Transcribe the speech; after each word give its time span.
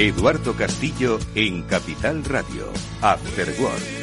Eduardo 0.00 0.54
Castillo 0.54 1.18
en 1.34 1.60
Capital 1.64 2.24
Radio. 2.24 2.72
After 3.02 3.54
Work. 3.60 3.99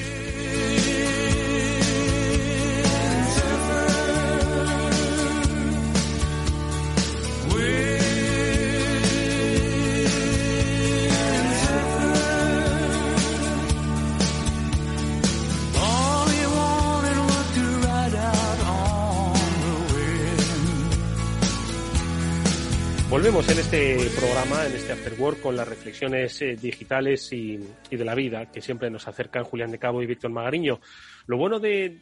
Volvemos 23.27 23.49
en 23.52 23.59
este 23.59 23.98
programa, 24.17 24.66
en 24.66 24.72
este 24.72 24.94
After 24.94 25.13
Work, 25.20 25.41
con 25.41 25.58
las 25.58 25.68
reflexiones 25.68 26.41
eh, 26.41 26.55
digitales 26.55 27.34
y, 27.34 27.59
y, 27.90 27.98
de 27.98 28.05
la 28.05 28.16
vida 28.16 28.49
que 28.49 28.62
siempre 28.62 28.90
nos 28.90 29.05
acercan 29.05 29.44
Julián 29.44 29.70
de 29.70 29.77
Cabo 29.77 30.02
y 30.02 30.05
Víctor 30.05 30.31
Magariño. 30.31 30.80
Lo 31.26 31.38
bueno 31.38 31.59
de, 31.59 31.99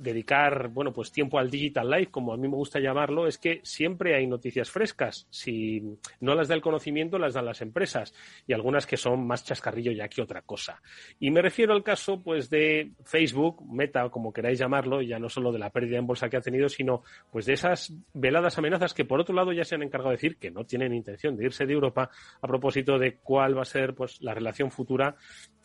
dedicar, 0.00 0.68
bueno, 0.68 0.92
pues 0.92 1.12
tiempo 1.12 1.38
al 1.38 1.50
digital 1.50 1.90
life, 1.90 2.10
como 2.10 2.32
a 2.32 2.36
mí 2.36 2.48
me 2.48 2.56
gusta 2.56 2.80
llamarlo, 2.80 3.26
es 3.26 3.38
que 3.38 3.60
siempre 3.62 4.16
hay 4.16 4.26
noticias 4.26 4.70
frescas. 4.70 5.26
Si 5.30 5.82
no 6.20 6.34
las 6.34 6.48
da 6.48 6.54
el 6.54 6.62
conocimiento, 6.62 7.18
las 7.18 7.34
dan 7.34 7.44
las 7.44 7.60
empresas 7.60 8.14
y 8.46 8.52
algunas 8.52 8.86
que 8.86 8.96
son 8.96 9.26
más 9.26 9.44
chascarrillo 9.44 9.92
ya 9.92 10.08
que 10.08 10.22
otra 10.22 10.42
cosa. 10.42 10.80
Y 11.18 11.30
me 11.30 11.42
refiero 11.42 11.74
al 11.74 11.82
caso, 11.82 12.22
pues, 12.22 12.48
de 12.48 12.92
Facebook, 13.04 13.62
Meta, 13.70 14.08
como 14.08 14.32
queráis 14.32 14.58
llamarlo, 14.58 15.02
ya 15.02 15.18
no 15.18 15.28
solo 15.28 15.52
de 15.52 15.58
la 15.58 15.70
pérdida 15.70 15.98
en 15.98 16.06
bolsa 16.06 16.30
que 16.30 16.38
ha 16.38 16.40
tenido, 16.40 16.68
sino, 16.68 17.02
pues, 17.30 17.44
de 17.44 17.52
esas 17.52 17.92
veladas 18.14 18.56
amenazas 18.56 18.94
que, 18.94 19.04
por 19.04 19.20
otro 19.20 19.34
lado, 19.34 19.52
ya 19.52 19.64
se 19.64 19.74
han 19.74 19.82
encargado 19.82 20.10
de 20.10 20.16
decir 20.16 20.36
que 20.38 20.50
no 20.50 20.64
tienen 20.64 20.94
intención 20.94 21.36
de 21.36 21.44
irse 21.44 21.66
de 21.66 21.74
Europa 21.74 22.10
a 22.40 22.46
propósito 22.48 22.98
de 22.98 23.16
cuál 23.16 23.56
va 23.56 23.62
a 23.62 23.66
ser, 23.66 23.94
pues, 23.94 24.20
la 24.22 24.32
relación 24.32 24.70
futura, 24.70 25.16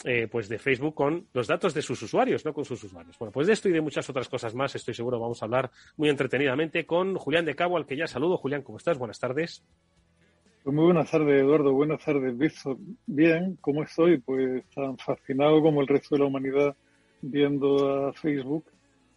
eh, 0.04 0.28
pues, 0.30 0.50
de 0.50 0.60
Facebook 0.60 0.94
con 0.94 1.28
los 1.34 1.48
datos 1.48 1.74
de 1.74 1.82
sus 1.82 2.02
usuarios, 2.02 2.44
no 2.44 2.54
con 2.54 2.66
sus 2.66 2.84
usuarios. 2.84 3.18
Bueno, 3.18 3.32
pues 3.32 3.48
de 3.48 3.54
esto 3.54 3.70
y 3.70 3.72
de 3.72 3.82
muchas 3.82 4.10
otras 4.10 4.25
cosas 4.30 4.56
más, 4.56 4.76
estoy 4.76 4.94
seguro 4.94 5.20
vamos 5.20 5.42
a 5.42 5.46
hablar 5.46 5.72
muy 5.98 6.10
entretenidamente 6.10 6.86
con 6.86 7.16
Julián 7.16 7.46
de 7.46 7.56
Cabo, 7.56 7.78
al 7.78 7.86
que 7.86 7.98
ya 7.98 8.08
saludo. 8.08 8.38
Julián, 8.38 8.62
¿cómo 8.62 8.78
estás? 8.78 8.98
Buenas 8.98 9.20
tardes. 9.20 9.64
Pues 10.64 10.76
muy 10.76 10.86
buenas 10.86 11.12
tardes, 11.12 11.42
Eduardo. 11.42 11.74
Buenas 11.74 12.04
tardes, 12.04 12.36
Víctor. 12.36 12.78
Bien, 13.06 13.58
¿cómo 13.62 13.84
estoy? 13.84 14.18
Pues 14.18 14.64
tan 14.74 14.98
fascinado 14.98 15.62
como 15.62 15.82
el 15.82 15.88
resto 15.88 16.16
de 16.16 16.20
la 16.20 16.26
humanidad 16.26 16.76
viendo 17.22 18.08
a 18.08 18.14
Facebook, 18.14 18.66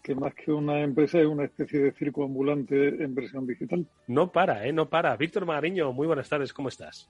que 0.02 0.14
más 0.14 0.34
que 0.34 0.52
una 0.52 0.82
empresa 0.82 1.20
es 1.20 1.26
una 1.26 1.44
especie 1.44 1.80
de 1.80 1.92
circo 1.92 2.24
ambulante 2.24 3.02
en 3.02 3.14
versión 3.14 3.46
digital. 3.46 3.86
No 4.06 4.30
para, 4.30 4.66
¿eh? 4.66 4.72
No 4.72 4.88
para. 4.88 5.16
Víctor 5.16 5.46
Magariño, 5.46 5.92
muy 5.92 6.06
buenas 6.06 6.28
tardes, 6.28 6.52
¿cómo 6.52 6.68
estás? 6.68 7.08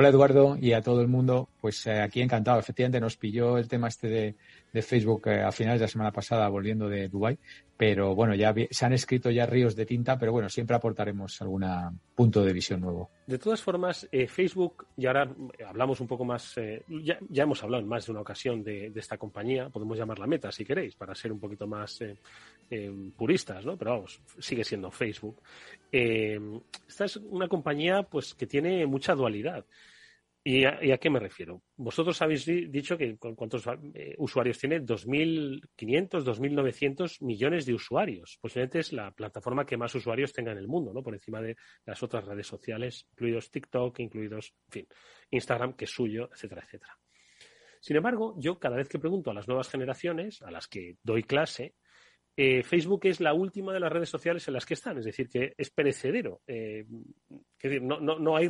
Hola 0.00 0.10
Eduardo 0.10 0.56
y 0.56 0.74
a 0.74 0.80
todo 0.80 1.00
el 1.00 1.08
mundo. 1.08 1.48
Pues 1.60 1.84
eh, 1.88 2.00
aquí 2.00 2.20
encantado. 2.20 2.60
Efectivamente 2.60 3.00
nos 3.00 3.16
pilló 3.16 3.58
el 3.58 3.66
tema 3.66 3.88
este 3.88 4.06
de, 4.06 4.36
de 4.72 4.82
Facebook 4.82 5.28
eh, 5.28 5.42
a 5.42 5.52
finales 5.52 5.80
de 5.80 5.84
la 5.84 5.88
semana 5.88 6.12
pasada 6.12 6.48
volviendo 6.48 6.88
de 6.88 7.08
Dubai, 7.08 7.38
pero 7.76 8.14
bueno, 8.14 8.34
ya 8.34 8.54
se 8.70 8.86
han 8.86 8.92
escrito 8.92 9.30
ya 9.30 9.46
ríos 9.46 9.76
de 9.76 9.86
tinta, 9.86 10.18
pero 10.18 10.32
bueno, 10.32 10.48
siempre 10.48 10.76
aportaremos 10.76 11.40
algún 11.40 11.64
punto 12.14 12.44
de 12.44 12.52
visión 12.52 12.80
nuevo. 12.80 13.10
De 13.26 13.38
todas 13.38 13.62
formas, 13.62 14.08
eh, 14.10 14.26
Facebook, 14.26 14.86
y 14.96 15.06
ahora 15.06 15.30
hablamos 15.66 16.00
un 16.00 16.08
poco 16.08 16.24
más, 16.24 16.56
ya, 16.88 17.18
ya, 17.28 17.42
hemos 17.44 17.62
hablado 17.62 17.82
en 17.82 17.88
más 17.88 18.06
de 18.06 18.12
una 18.12 18.20
ocasión 18.20 18.62
de, 18.64 18.90
de, 18.90 19.00
esta 19.00 19.16
compañía, 19.16 19.68
podemos 19.68 19.96
llamarla 19.96 20.26
Meta 20.26 20.50
si 20.50 20.64
queréis, 20.64 20.96
para 20.96 21.14
ser 21.14 21.32
un 21.32 21.38
poquito 21.38 21.66
más 21.66 22.02
puristas, 23.16 23.64
¿no? 23.64 23.76
Pero 23.76 23.92
vamos, 23.92 24.20
sigue 24.38 24.64
siendo 24.64 24.90
Facebook. 24.90 25.40
esta 25.90 27.04
es 27.04 27.16
una 27.16 27.48
compañía 27.48 28.02
pues 28.02 28.34
que 28.34 28.46
tiene 28.46 28.86
mucha 28.86 29.14
dualidad. 29.14 29.64
¿Y 30.50 30.64
a, 30.64 30.82
¿Y 30.82 30.92
a, 30.92 30.96
qué 30.96 31.10
me 31.10 31.20
refiero? 31.20 31.62
Vosotros 31.76 32.22
habéis 32.22 32.46
dicho 32.46 32.96
que 32.96 33.18
cuántos 33.18 33.66
eh, 33.92 34.14
usuarios 34.16 34.58
tiene 34.58 34.80
2.500, 34.80 35.60
2.900 36.24 37.22
millones 37.22 37.66
de 37.66 37.74
usuarios. 37.74 38.38
Posiblemente 38.40 38.78
es 38.78 38.94
la 38.94 39.10
plataforma 39.10 39.66
que 39.66 39.76
más 39.76 39.94
usuarios 39.94 40.32
tenga 40.32 40.52
en 40.52 40.56
el 40.56 40.66
mundo, 40.66 40.94
¿no? 40.94 41.02
Por 41.02 41.12
encima 41.12 41.42
de 41.42 41.54
las 41.84 42.02
otras 42.02 42.24
redes 42.24 42.46
sociales, 42.46 43.06
incluidos 43.12 43.50
TikTok, 43.50 43.98
incluidos, 43.98 44.54
en 44.68 44.72
fin, 44.72 44.86
Instagram, 45.32 45.74
que 45.74 45.84
es 45.84 45.90
suyo, 45.90 46.30
etcétera, 46.32 46.62
etcétera. 46.64 46.98
Sin 47.82 47.96
embargo, 47.96 48.34
yo 48.38 48.58
cada 48.58 48.76
vez 48.76 48.88
que 48.88 48.98
pregunto 48.98 49.30
a 49.30 49.34
las 49.34 49.48
nuevas 49.48 49.68
generaciones, 49.68 50.40
a 50.40 50.50
las 50.50 50.66
que 50.66 50.96
doy 51.02 51.24
clase, 51.24 51.74
eh, 52.40 52.62
Facebook 52.62 53.00
es 53.02 53.18
la 53.18 53.34
última 53.34 53.72
de 53.72 53.80
las 53.80 53.90
redes 53.90 54.08
sociales 54.08 54.46
en 54.46 54.54
las 54.54 54.64
que 54.64 54.74
están, 54.74 54.96
es 54.96 55.04
decir, 55.04 55.28
que 55.28 55.54
es 55.58 55.70
perecedero. 55.70 56.42
Eh, 56.46 56.86
no, 57.80 58.36
hay, 58.36 58.48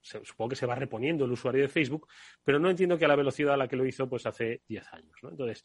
supongo 0.00 0.48
que 0.48 0.56
se 0.56 0.66
va 0.66 0.74
reponiendo 0.74 1.26
el 1.26 1.30
usuario 1.30 1.62
de 1.62 1.68
Facebook, 1.68 2.08
pero 2.42 2.58
no 2.58 2.68
entiendo 2.68 2.98
que 2.98 3.04
a 3.04 3.08
la 3.08 3.14
velocidad 3.14 3.54
a 3.54 3.56
la 3.56 3.68
que 3.68 3.76
lo 3.76 3.86
hizo 3.86 4.08
pues 4.08 4.26
hace 4.26 4.62
10 4.66 4.94
años. 4.94 5.14
¿no? 5.22 5.30
Entonces, 5.30 5.64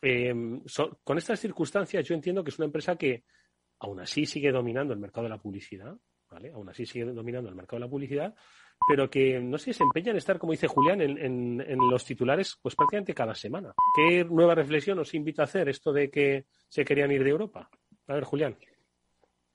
eh, 0.00 0.32
con 1.04 1.18
estas 1.18 1.38
circunstancias 1.38 2.02
yo 2.08 2.14
entiendo 2.14 2.42
que 2.42 2.48
es 2.48 2.58
una 2.58 2.64
empresa 2.64 2.96
que 2.96 3.24
aún 3.80 4.00
así 4.00 4.24
sigue 4.24 4.50
dominando 4.50 4.94
el 4.94 5.00
mercado 5.00 5.24
de 5.24 5.30
la 5.34 5.42
publicidad, 5.42 5.94
¿vale? 6.30 6.50
Aún 6.50 6.70
así 6.70 6.86
sigue 6.86 7.04
dominando 7.04 7.50
el 7.50 7.56
mercado 7.56 7.76
de 7.76 7.86
la 7.86 7.90
publicidad, 7.90 8.34
pero 8.88 9.08
que 9.10 9.40
no 9.40 9.58
sé, 9.58 9.72
se 9.72 9.82
empeña 9.82 10.10
en 10.10 10.16
estar, 10.16 10.38
como 10.38 10.52
dice 10.52 10.66
Julián, 10.66 11.00
en, 11.00 11.18
en, 11.18 11.64
en, 11.66 11.78
los 11.78 12.04
titulares 12.04 12.58
pues 12.62 12.74
prácticamente 12.74 13.14
cada 13.14 13.34
semana. 13.34 13.74
¿Qué 13.94 14.24
nueva 14.24 14.54
reflexión 14.54 14.98
os 14.98 15.14
invita 15.14 15.42
a 15.42 15.44
hacer 15.44 15.68
esto 15.68 15.92
de 15.92 16.10
que 16.10 16.46
se 16.68 16.84
querían 16.84 17.12
ir 17.12 17.22
de 17.24 17.30
Europa? 17.30 17.68
A 18.08 18.14
ver, 18.14 18.24
Julián. 18.24 18.56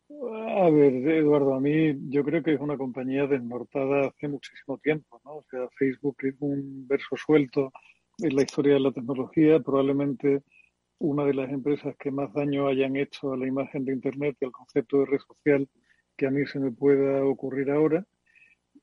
A 0.08 0.70
ver, 0.70 0.94
Eduardo, 0.94 1.56
a 1.56 1.60
mí 1.60 1.96
yo 2.10 2.24
creo 2.24 2.44
que 2.44 2.54
es 2.54 2.62
una 2.62 2.78
compañía 2.78 3.26
desnortada 3.26 4.08
hace 4.08 4.28
muchísimo 4.28 4.78
tiempo, 4.78 5.20
¿no? 5.26 5.38
O 5.38 5.46
sea, 5.50 5.68
Facebook 5.78 6.18
es 6.22 6.36
un 6.40 6.88
verso 6.88 7.18
suelto 7.18 7.72
en 8.20 8.36
la 8.36 8.44
historia 8.44 8.76
de 8.76 8.80
la 8.80 8.92
tecnología, 8.92 9.60
probablemente 9.60 10.44
una 11.00 11.26
de 11.26 11.34
las 11.34 11.52
empresas 11.52 11.96
que 11.98 12.12
más 12.12 12.32
daño 12.34 12.68
hayan 12.68 12.96
hecho 12.96 13.34
a 13.34 13.38
la 13.38 13.48
imagen 13.48 13.84
de 13.84 13.94
Internet 13.94 14.38
y 14.40 14.46
al 14.46 14.52
concepto 14.52 15.00
de 15.00 15.06
red 15.08 15.20
social 15.20 15.68
que 16.16 16.28
a 16.28 16.32
mí 16.32 16.46
se 16.46 16.60
me 16.60 16.72
pueda 16.72 17.26
ocurrir 17.26 17.72
ahora 17.72 18.06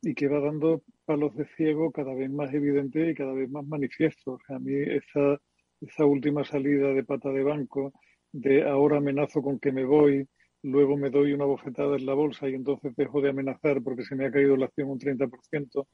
y 0.02 0.14
que 0.14 0.28
va 0.28 0.40
dando 0.40 0.82
palos 1.04 1.34
de 1.36 1.46
ciego 1.56 1.92
cada 1.92 2.12
vez 2.12 2.28
más 2.30 2.52
evidente 2.52 3.10
y 3.10 3.14
cada 3.14 3.32
vez 3.32 3.48
más 3.48 3.64
manifiesto. 3.64 4.32
O 4.32 4.38
sea, 4.46 4.56
a 4.56 4.58
mí 4.58 4.74
esa, 4.74 5.40
esa 5.80 6.04
última 6.04 6.44
salida 6.44 6.92
de 6.92 7.04
pata 7.04 7.30
de 7.30 7.44
banco, 7.44 7.92
de 8.32 8.68
ahora 8.68 8.98
amenazo 8.98 9.42
con 9.42 9.60
que 9.60 9.70
me 9.70 9.84
voy, 9.84 10.26
luego 10.62 10.96
me 10.96 11.10
doy 11.10 11.32
una 11.32 11.44
bofetada 11.44 11.96
en 11.96 12.06
la 12.06 12.14
bolsa 12.14 12.48
y 12.48 12.54
entonces 12.54 12.94
dejo 12.96 13.20
de 13.20 13.30
amenazar 13.30 13.80
porque 13.82 14.02
se 14.04 14.16
me 14.16 14.26
ha 14.26 14.32
caído 14.32 14.56
la 14.56 14.66
acción 14.66 14.90
un 14.90 14.98
30%, 14.98 15.86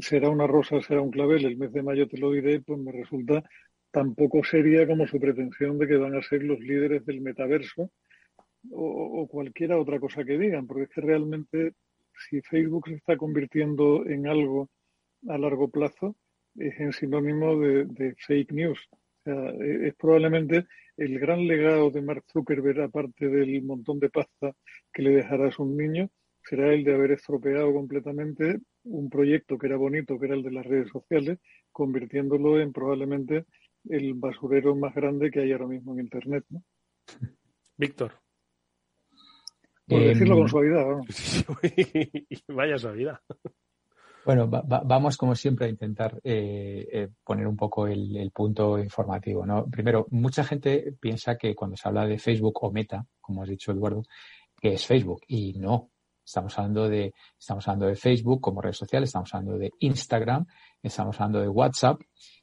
será 0.00 0.30
una 0.30 0.46
rosa, 0.46 0.80
será 0.80 1.00
un 1.00 1.10
clavel, 1.10 1.44
el 1.44 1.56
mes 1.56 1.72
de 1.72 1.82
mayo 1.82 2.06
te 2.06 2.18
lo 2.18 2.30
diré, 2.30 2.60
pues 2.60 2.78
me 2.78 2.92
resulta 2.92 3.42
tan 3.90 4.14
poco 4.14 4.44
seria 4.44 4.86
como 4.86 5.08
su 5.08 5.18
pretensión 5.18 5.76
de 5.78 5.88
que 5.88 5.96
van 5.96 6.14
a 6.14 6.22
ser 6.22 6.44
los 6.44 6.60
líderes 6.60 7.04
del 7.04 7.20
metaverso 7.20 7.90
o 8.72 9.26
cualquiera 9.28 9.78
otra 9.80 9.98
cosa 9.98 10.22
que 10.22 10.38
digan, 10.38 10.66
porque 10.66 10.84
es 10.84 10.90
que 10.90 11.00
realmente 11.00 11.74
si 12.28 12.40
Facebook 12.42 12.88
se 12.88 12.94
está 12.94 13.16
convirtiendo 13.16 14.06
en 14.06 14.26
algo 14.26 14.68
a 15.28 15.38
largo 15.38 15.68
plazo, 15.68 16.16
es 16.56 16.78
en 16.80 16.92
sinónimo 16.92 17.58
de, 17.58 18.14
fake 18.26 18.52
news. 18.52 18.88
O 18.92 18.96
sea, 19.24 19.50
es 19.50 19.94
probablemente 19.94 20.66
el 20.96 21.18
gran 21.18 21.46
legado 21.46 21.90
de 21.90 22.02
Mark 22.02 22.24
Zuckerberg, 22.32 22.80
aparte 22.82 23.28
del 23.28 23.62
montón 23.62 23.98
de 23.98 24.10
pasta 24.10 24.52
que 24.92 25.02
le 25.02 25.10
dejará 25.10 25.48
a 25.48 25.52
sus 25.52 25.68
niños, 25.68 26.10
será 26.44 26.72
el 26.72 26.84
de 26.84 26.94
haber 26.94 27.12
estropeado 27.12 27.72
completamente 27.72 28.58
un 28.84 29.10
proyecto 29.10 29.58
que 29.58 29.66
era 29.66 29.76
bonito, 29.76 30.18
que 30.18 30.26
era 30.26 30.34
el 30.34 30.42
de 30.42 30.52
las 30.52 30.66
redes 30.66 30.88
sociales, 30.88 31.38
convirtiéndolo 31.70 32.60
en 32.60 32.72
probablemente 32.72 33.44
el 33.88 34.14
basurero 34.14 34.74
más 34.74 34.94
grande 34.94 35.30
que 35.30 35.40
hay 35.40 35.52
ahora 35.52 35.66
mismo 35.66 35.94
en 35.94 36.00
Internet. 36.00 36.44
¿no? 36.50 36.62
Víctor. 37.76 38.12
Por 39.90 40.00
decirlo 40.00 40.36
con 40.36 40.48
suavidad. 40.48 40.86
¿no? 40.86 41.04
Vaya 42.54 42.78
suavidad. 42.78 43.18
Bueno, 44.24 44.48
va, 44.50 44.60
va, 44.60 44.82
vamos 44.84 45.16
como 45.16 45.34
siempre 45.34 45.66
a 45.66 45.70
intentar 45.70 46.20
eh, 46.22 46.86
eh, 46.92 47.08
poner 47.24 47.46
un 47.46 47.56
poco 47.56 47.86
el, 47.86 48.16
el, 48.16 48.30
punto 48.30 48.78
informativo. 48.78 49.46
¿no? 49.46 49.66
Primero, 49.66 50.06
mucha 50.10 50.44
gente 50.44 50.94
piensa 51.00 51.36
que 51.36 51.54
cuando 51.54 51.76
se 51.76 51.88
habla 51.88 52.06
de 52.06 52.18
Facebook 52.18 52.62
o 52.62 52.70
Meta, 52.70 53.06
como 53.20 53.42
has 53.42 53.48
dicho 53.48 53.72
Eduardo, 53.72 54.02
que 54.60 54.74
es 54.74 54.86
Facebook 54.86 55.22
y 55.26 55.54
no. 55.54 55.90
Estamos 56.24 56.56
hablando 56.58 56.88
de 56.88 57.12
estamos 57.38 57.66
hablando 57.66 57.86
de 57.86 57.96
Facebook 57.96 58.40
como 58.40 58.60
red 58.60 58.72
social, 58.72 59.02
estamos 59.02 59.34
hablando 59.34 59.58
de 59.58 59.72
Instagram, 59.80 60.46
estamos 60.80 61.18
hablando 61.18 61.40
de 61.40 61.48
WhatsApp 61.48 62.00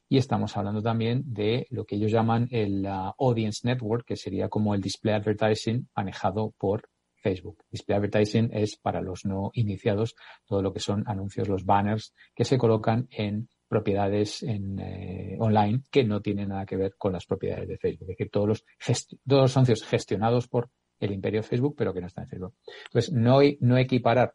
y 0.08 0.18
estamos 0.18 0.56
hablando 0.56 0.82
también 0.82 1.22
de 1.24 1.66
lo 1.70 1.84
que 1.84 1.96
ellos 1.96 2.10
llaman 2.10 2.48
el 2.50 2.84
uh, 2.84 3.12
Audience 3.18 3.66
Network, 3.66 4.04
que 4.04 4.16
sería 4.16 4.48
como 4.48 4.74
el 4.74 4.82
display 4.82 5.14
advertising 5.14 5.88
manejado 5.94 6.52
por 6.58 6.90
Facebook. 7.22 7.64
Display 7.70 7.96
advertising 7.96 8.50
es 8.52 8.76
para 8.76 9.00
los 9.00 9.24
no 9.24 9.50
iniciados 9.54 10.14
todo 10.46 10.62
lo 10.62 10.72
que 10.72 10.80
son 10.80 11.04
anuncios, 11.06 11.48
los 11.48 11.64
banners 11.64 12.14
que 12.34 12.44
se 12.44 12.58
colocan 12.58 13.08
en 13.10 13.48
propiedades 13.68 14.42
en, 14.42 14.78
eh, 14.78 15.36
online 15.38 15.82
que 15.90 16.04
no 16.04 16.20
tienen 16.20 16.48
nada 16.48 16.64
que 16.64 16.76
ver 16.76 16.94
con 16.96 17.12
las 17.12 17.26
propiedades 17.26 17.68
de 17.68 17.78
Facebook. 17.78 18.10
Es 18.10 18.16
decir, 18.16 18.30
todos 18.30 18.48
los, 18.48 18.64
todos 19.26 19.42
los 19.42 19.56
anuncios 19.56 19.84
gestionados 19.84 20.48
por 20.48 20.70
el 21.00 21.12
imperio 21.12 21.42
Facebook, 21.42 21.74
pero 21.76 21.92
que 21.92 22.00
no 22.00 22.06
están 22.06 22.24
en 22.24 22.30
Facebook. 22.30 22.54
Entonces, 22.86 23.12
no, 23.12 23.40
no 23.60 23.76
equiparar 23.76 24.34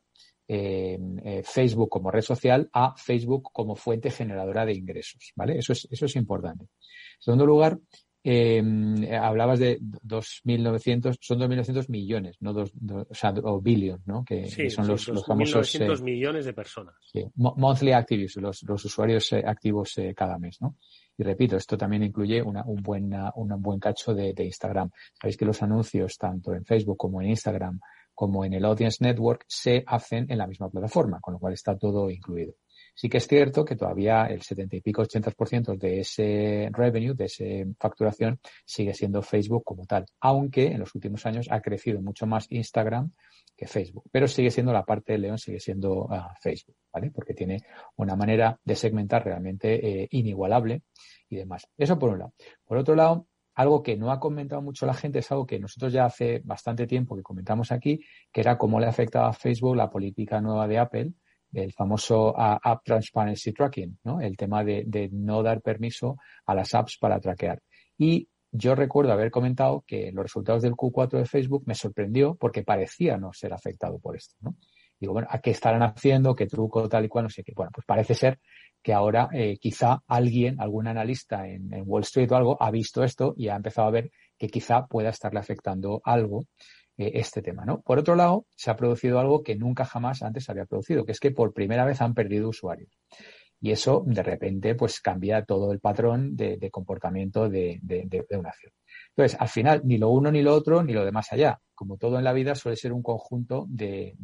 Facebook 1.44 1.90
como 1.90 2.12
red 2.12 2.22
social 2.22 2.70
a 2.74 2.94
Facebook 2.96 3.50
como 3.52 3.76
fuente 3.76 4.12
generadora 4.12 4.66
de 4.66 4.74
ingresos, 4.74 5.32
¿vale? 5.36 5.58
Eso 5.58 5.74
es, 5.74 5.88
eso 5.90 6.06
es 6.06 6.16
importante. 6.16 6.66
En 6.66 7.22
segundo 7.22 7.46
lugar, 7.46 7.80
eh, 8.26 9.18
hablabas 9.22 9.60
de 9.60 9.80
2.900, 9.82 11.18
son 11.20 11.40
2.900 11.40 11.90
millones, 11.90 12.38
no 12.40 12.54
dos, 12.54 12.72
o 13.10 13.14
sea, 13.14 13.34
o 13.44 13.60
billion, 13.60 14.02
¿no? 14.06 14.24
Que, 14.24 14.50
son 14.70 14.88
los, 14.88 15.08
los 15.10 15.26
famosos. 15.26 15.76
1.900 15.76 16.00
eh, 16.00 16.04
millones 16.04 16.46
de 16.46 16.54
personas. 16.54 16.96
Sí, 17.02 17.26
monthly 17.36 17.92
actives, 17.92 18.38
los, 18.38 18.64
los 18.64 18.86
usuarios 18.86 19.34
eh, 19.34 19.44
activos 19.46 19.98
eh, 19.98 20.14
cada 20.16 20.38
mes, 20.40 20.62
¿no? 20.62 20.78
Y 21.18 21.24
repito, 21.24 21.58
esto 21.58 21.78
también 21.78 22.04
incluye 22.04 22.42
una, 22.42 22.64
un, 22.66 22.82
buen, 22.82 23.14
un 23.36 23.62
buen 23.62 23.80
cacho 23.80 24.16
de, 24.16 24.34
de 24.34 24.46
Instagram. 24.46 24.90
Sabéis 25.20 25.38
que 25.38 25.46
los 25.46 25.62
anuncios, 25.62 26.18
tanto 26.18 26.54
en 26.54 26.66
Facebook 26.66 26.98
como 26.98 27.22
en 27.22 27.30
Instagram, 27.30 27.80
como 28.14 28.46
en 28.46 28.54
el 28.54 28.66
Audience 28.66 29.04
Network, 29.04 29.44
se 29.48 29.84
hacen 29.86 30.26
en 30.30 30.38
la 30.38 30.48
misma 30.48 30.70
plataforma, 30.70 31.20
con 31.20 31.34
lo 31.34 31.40
cual 31.40 31.54
está 31.54 31.78
todo 31.78 32.10
incluido. 32.10 32.54
Sí 32.96 33.10
que 33.10 33.18
es 33.18 33.28
cierto 33.28 33.66
que 33.66 33.76
todavía 33.76 34.26
el 34.26 34.42
70 34.42 34.76
y 34.76 34.82
pico, 34.82 35.04
80% 35.04 35.78
de 35.78 36.02
ese 36.02 36.70
revenue, 36.72 37.16
de 37.16 37.26
esa 37.26 37.44
facturación, 37.80 38.40
sigue 38.66 38.94
siendo 38.94 39.22
Facebook 39.22 39.64
como 39.64 39.86
tal. 39.86 40.06
Aunque 40.22 40.68
en 40.68 40.80
los 40.80 40.94
últimos 40.94 41.26
años 41.26 41.48
ha 41.50 41.62
crecido 41.62 42.02
mucho 42.02 42.28
más 42.28 42.46
Instagram 42.52 43.12
que 43.58 43.68
Facebook. 43.68 44.04
Pero 44.12 44.28
sigue 44.28 44.52
siendo 44.52 44.74
la 44.74 44.86
parte 44.86 45.14
de 45.14 45.20
León, 45.20 45.38
sigue 45.38 45.60
siendo 45.60 46.08
ah, 46.12 46.36
Facebook, 46.42 46.76
¿vale? 46.92 47.12
Porque 47.12 47.34
tiene 47.34 47.62
una 47.96 48.16
manera 48.16 48.60
de 48.64 48.76
segmentar 48.76 49.26
realmente 49.26 50.04
eh, 50.04 50.08
inigualable 50.12 50.84
y 51.30 51.38
demás. 51.38 51.68
Eso 51.78 51.98
por 51.98 52.12
un 52.12 52.20
lado. 52.20 52.34
Por 52.66 52.78
otro 52.78 52.96
lado, 52.96 53.28
algo 53.56 53.84
que 53.84 53.96
no 53.96 54.12
ha 54.12 54.20
comentado 54.20 54.62
mucho 54.62 54.86
la 54.86 54.94
gente 54.94 55.20
es 55.20 55.32
algo 55.32 55.46
que 55.46 55.60
nosotros 55.60 55.94
ya 55.94 56.06
hace 56.06 56.42
bastante 56.44 56.88
tiempo 56.88 57.16
que 57.16 57.22
comentamos 57.22 57.72
aquí, 57.72 58.04
que 58.32 58.42
era 58.42 58.58
cómo 58.58 58.80
le 58.80 58.88
afectaba 58.88 59.30
a 59.30 59.34
Facebook 59.34 59.76
la 59.76 59.90
política 59.90 60.42
nueva 60.42 60.68
de 60.68 60.80
Apple 60.80 61.14
el 61.54 61.72
famoso 61.74 62.34
App 62.38 62.84
Transparency 62.84 63.54
Tracking, 63.54 64.00
¿no? 64.04 64.20
El 64.20 64.36
tema 64.36 64.64
de, 64.64 65.10
no 65.12 65.44
dar 65.44 65.62
permiso 65.62 66.18
a 66.46 66.56
las 66.56 66.74
apps 66.74 66.98
para 67.00 67.20
traquear. 67.20 67.62
Y 67.98 68.28
yo 68.52 68.76
recuerdo 68.76 69.12
haber 69.12 69.32
comentado 69.32 69.84
que 69.86 70.12
los 70.12 70.24
resultados 70.24 70.62
del 70.62 70.74
Q4 70.74 71.20
de 71.20 71.26
Facebook 71.26 71.64
me 71.66 71.76
sorprendió 71.76 72.36
porque 72.36 72.64
parecía 72.64 73.18
no 73.18 73.34
ser 73.34 73.54
afectado 73.54 74.00
por 74.00 74.16
esto, 74.16 74.36
¿no? 74.42 74.56
Digo, 75.00 75.14
bueno, 75.14 75.28
¿a 75.30 75.40
qué 75.40 75.52
estarán 75.52 75.84
haciendo? 75.84 76.34
¿Qué 76.34 76.46
truco 76.46 76.88
tal 76.88 77.06
y 77.06 77.10
cual? 77.10 77.26
No 77.26 77.30
sé 77.30 77.44
qué. 77.44 77.52
Bueno, 77.54 77.72
pues 77.74 77.86
parece 77.86 78.14
ser 78.14 78.40
que 78.82 78.94
ahora 78.94 79.28
eh, 79.34 79.58
quizá 79.58 80.02
alguien, 80.08 80.62
algún 80.62 80.88
analista 80.88 81.48
en, 81.48 81.74
en, 81.74 81.84
Wall 81.86 82.04
Street 82.04 82.32
o 82.32 82.36
algo, 82.36 82.58
ha 82.62 82.72
visto 82.72 83.04
esto 83.04 83.34
y 83.36 83.50
ha 83.50 83.56
empezado 83.56 83.88
a 83.88 83.92
ver 83.92 84.12
que 84.38 84.48
quizá 84.48 84.86
pueda 84.88 85.10
estarle 85.10 85.40
afectando 85.40 86.02
algo 86.06 86.46
este 86.98 87.42
tema, 87.42 87.66
¿no? 87.66 87.82
Por 87.82 88.00
otro 88.00 88.16
lado, 88.16 88.46
se 88.56 88.70
ha 88.70 88.76
producido 88.76 89.20
algo 89.20 89.44
que 89.44 89.56
nunca 89.56 89.86
jamás 89.86 90.22
antes 90.22 90.50
había 90.50 90.66
producido, 90.66 91.06
que 91.06 91.12
es 91.12 91.20
que 91.20 91.32
por 91.32 91.54
primera 91.54 91.86
vez 91.86 92.02
han 92.02 92.14
perdido 92.14 92.50
usuarios. 92.50 92.92
Y 93.60 93.72
eso, 93.72 94.04
de 94.06 94.22
repente, 94.22 94.76
pues 94.76 95.00
cambia 95.00 95.46
todo 95.46 95.72
el 95.72 95.80
patrón 95.80 96.36
de, 96.36 96.70
comportamiento 96.70 97.50
de, 97.50 97.80
una 98.32 98.50
acción. 98.50 98.74
Entonces, 99.16 99.40
al 99.40 99.48
final, 99.48 99.82
ni 99.86 99.98
lo 99.98 100.10
uno, 100.10 100.32
ni 100.32 100.42
lo 100.42 100.54
otro, 100.54 100.84
ni 100.84 100.92
lo 100.92 101.06
de 101.06 101.14
más 101.14 101.32
allá. 101.32 101.60
Como 101.74 101.98
todo 101.98 102.18
en 102.18 102.26
la 102.26 102.34
vida, 102.34 102.56
suele 102.56 102.76
ser 102.76 102.92
un 102.92 103.02
conjunto 103.02 103.66
de, 103.70 104.18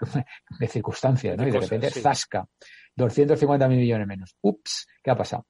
circunstancias, 0.68 1.36
¿no? 1.36 1.46
y 1.46 1.52
de 1.52 1.60
repente, 1.60 1.90
zasca, 1.90 2.48
250 2.96 3.68
mil 3.68 3.78
millones 3.78 4.08
menos. 4.08 4.36
Ups, 4.40 4.88
¿qué 5.04 5.12
ha 5.12 5.16
pasado? 5.16 5.46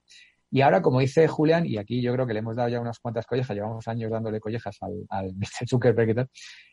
Y 0.51 0.63
ahora, 0.63 0.83
como 0.83 1.01
dice 1.01 1.29
Julián, 1.29 1.67
y 1.67 1.77
aquí 1.79 2.03
yo 2.03 2.13
creo 2.13 2.27
que 2.27 2.33
le 2.33 2.41
hemos 2.41 2.57
dado 2.57 2.69
ya 2.69 2.81
unas 2.81 2.99
cuantas 2.99 3.27
collejas, 3.27 3.55
llevamos 3.55 3.87
años 3.89 4.11
dándole 4.11 4.41
collejas 4.41 4.77
al, 4.81 5.05
al 5.09 5.33
Mr. 5.37 5.69
Zuckerberg 5.69 6.11
y 6.11 6.15
tal, 6.15 6.29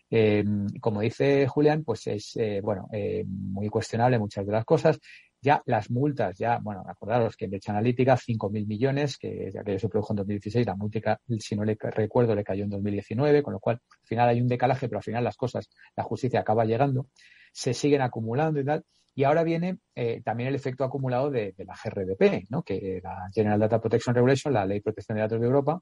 eh, 0.10 0.44
como 0.80 1.02
dice 1.02 1.48
Julián, 1.48 1.84
pues 1.84 2.08
es, 2.08 2.36
eh, 2.38 2.62
bueno, 2.64 2.88
eh, 2.94 3.24
muy 3.28 3.70
cuestionable 3.70 4.20
muchas 4.20 4.46
de 4.46 4.52
las 4.52 4.66
cosas. 4.66 5.00
Ya 5.40 5.62
las 5.66 5.92
multas, 5.92 6.36
ya, 6.38 6.58
bueno, 6.58 6.84
acordaros 6.88 7.38
que 7.38 7.46
en 7.46 7.52
Leche 7.52 7.72
Analítica, 7.72 8.18
5.000 8.18 8.66
millones, 8.66 9.18
que 9.18 9.52
ya 9.54 9.64
que 9.64 9.78
se 9.78 9.88
produjo 9.88 10.14
en 10.14 10.18
2016, 10.18 10.66
la 10.66 10.76
multa, 10.76 11.20
si 11.38 11.56
no 11.56 11.64
le 11.64 11.78
recuerdo, 11.80 12.34
le 12.34 12.44
cayó 12.44 12.64
en 12.64 12.72
2019, 12.72 13.44
con 13.44 13.54
lo 13.54 13.60
cual 13.60 13.76
al 13.76 14.08
final 14.08 14.30
hay 14.30 14.42
un 14.42 14.48
decalaje, 14.48 14.88
pero 14.88 14.98
al 14.98 15.04
final 15.04 15.24
las 15.24 15.38
cosas, 15.38 15.70
la 15.96 16.04
justicia 16.04 16.40
acaba 16.40 16.66
llegando, 16.66 17.08
se 17.52 17.74
siguen 17.76 18.02
acumulando 18.02 18.60
y 18.60 18.66
tal. 18.66 18.84
Y 19.18 19.24
ahora 19.24 19.44
viene 19.44 19.80
eh, 19.96 20.22
también 20.24 20.50
el 20.50 20.54
efecto 20.54 20.84
acumulado 20.84 21.32
de, 21.32 21.56
la 21.58 21.74
GRDP, 21.74 22.52
¿no? 22.52 22.62
que 22.62 23.02
la 23.04 23.28
General 23.34 23.60
Data 23.60 23.82
Protection 23.82 24.14
Regulation, 24.14 24.54
la 24.54 24.64
Ley 24.64 24.78
de 24.78 24.84
Protección 24.84 25.16
de 25.16 25.24
Datos 25.24 25.40
de 25.40 25.48
Europa, 25.48 25.82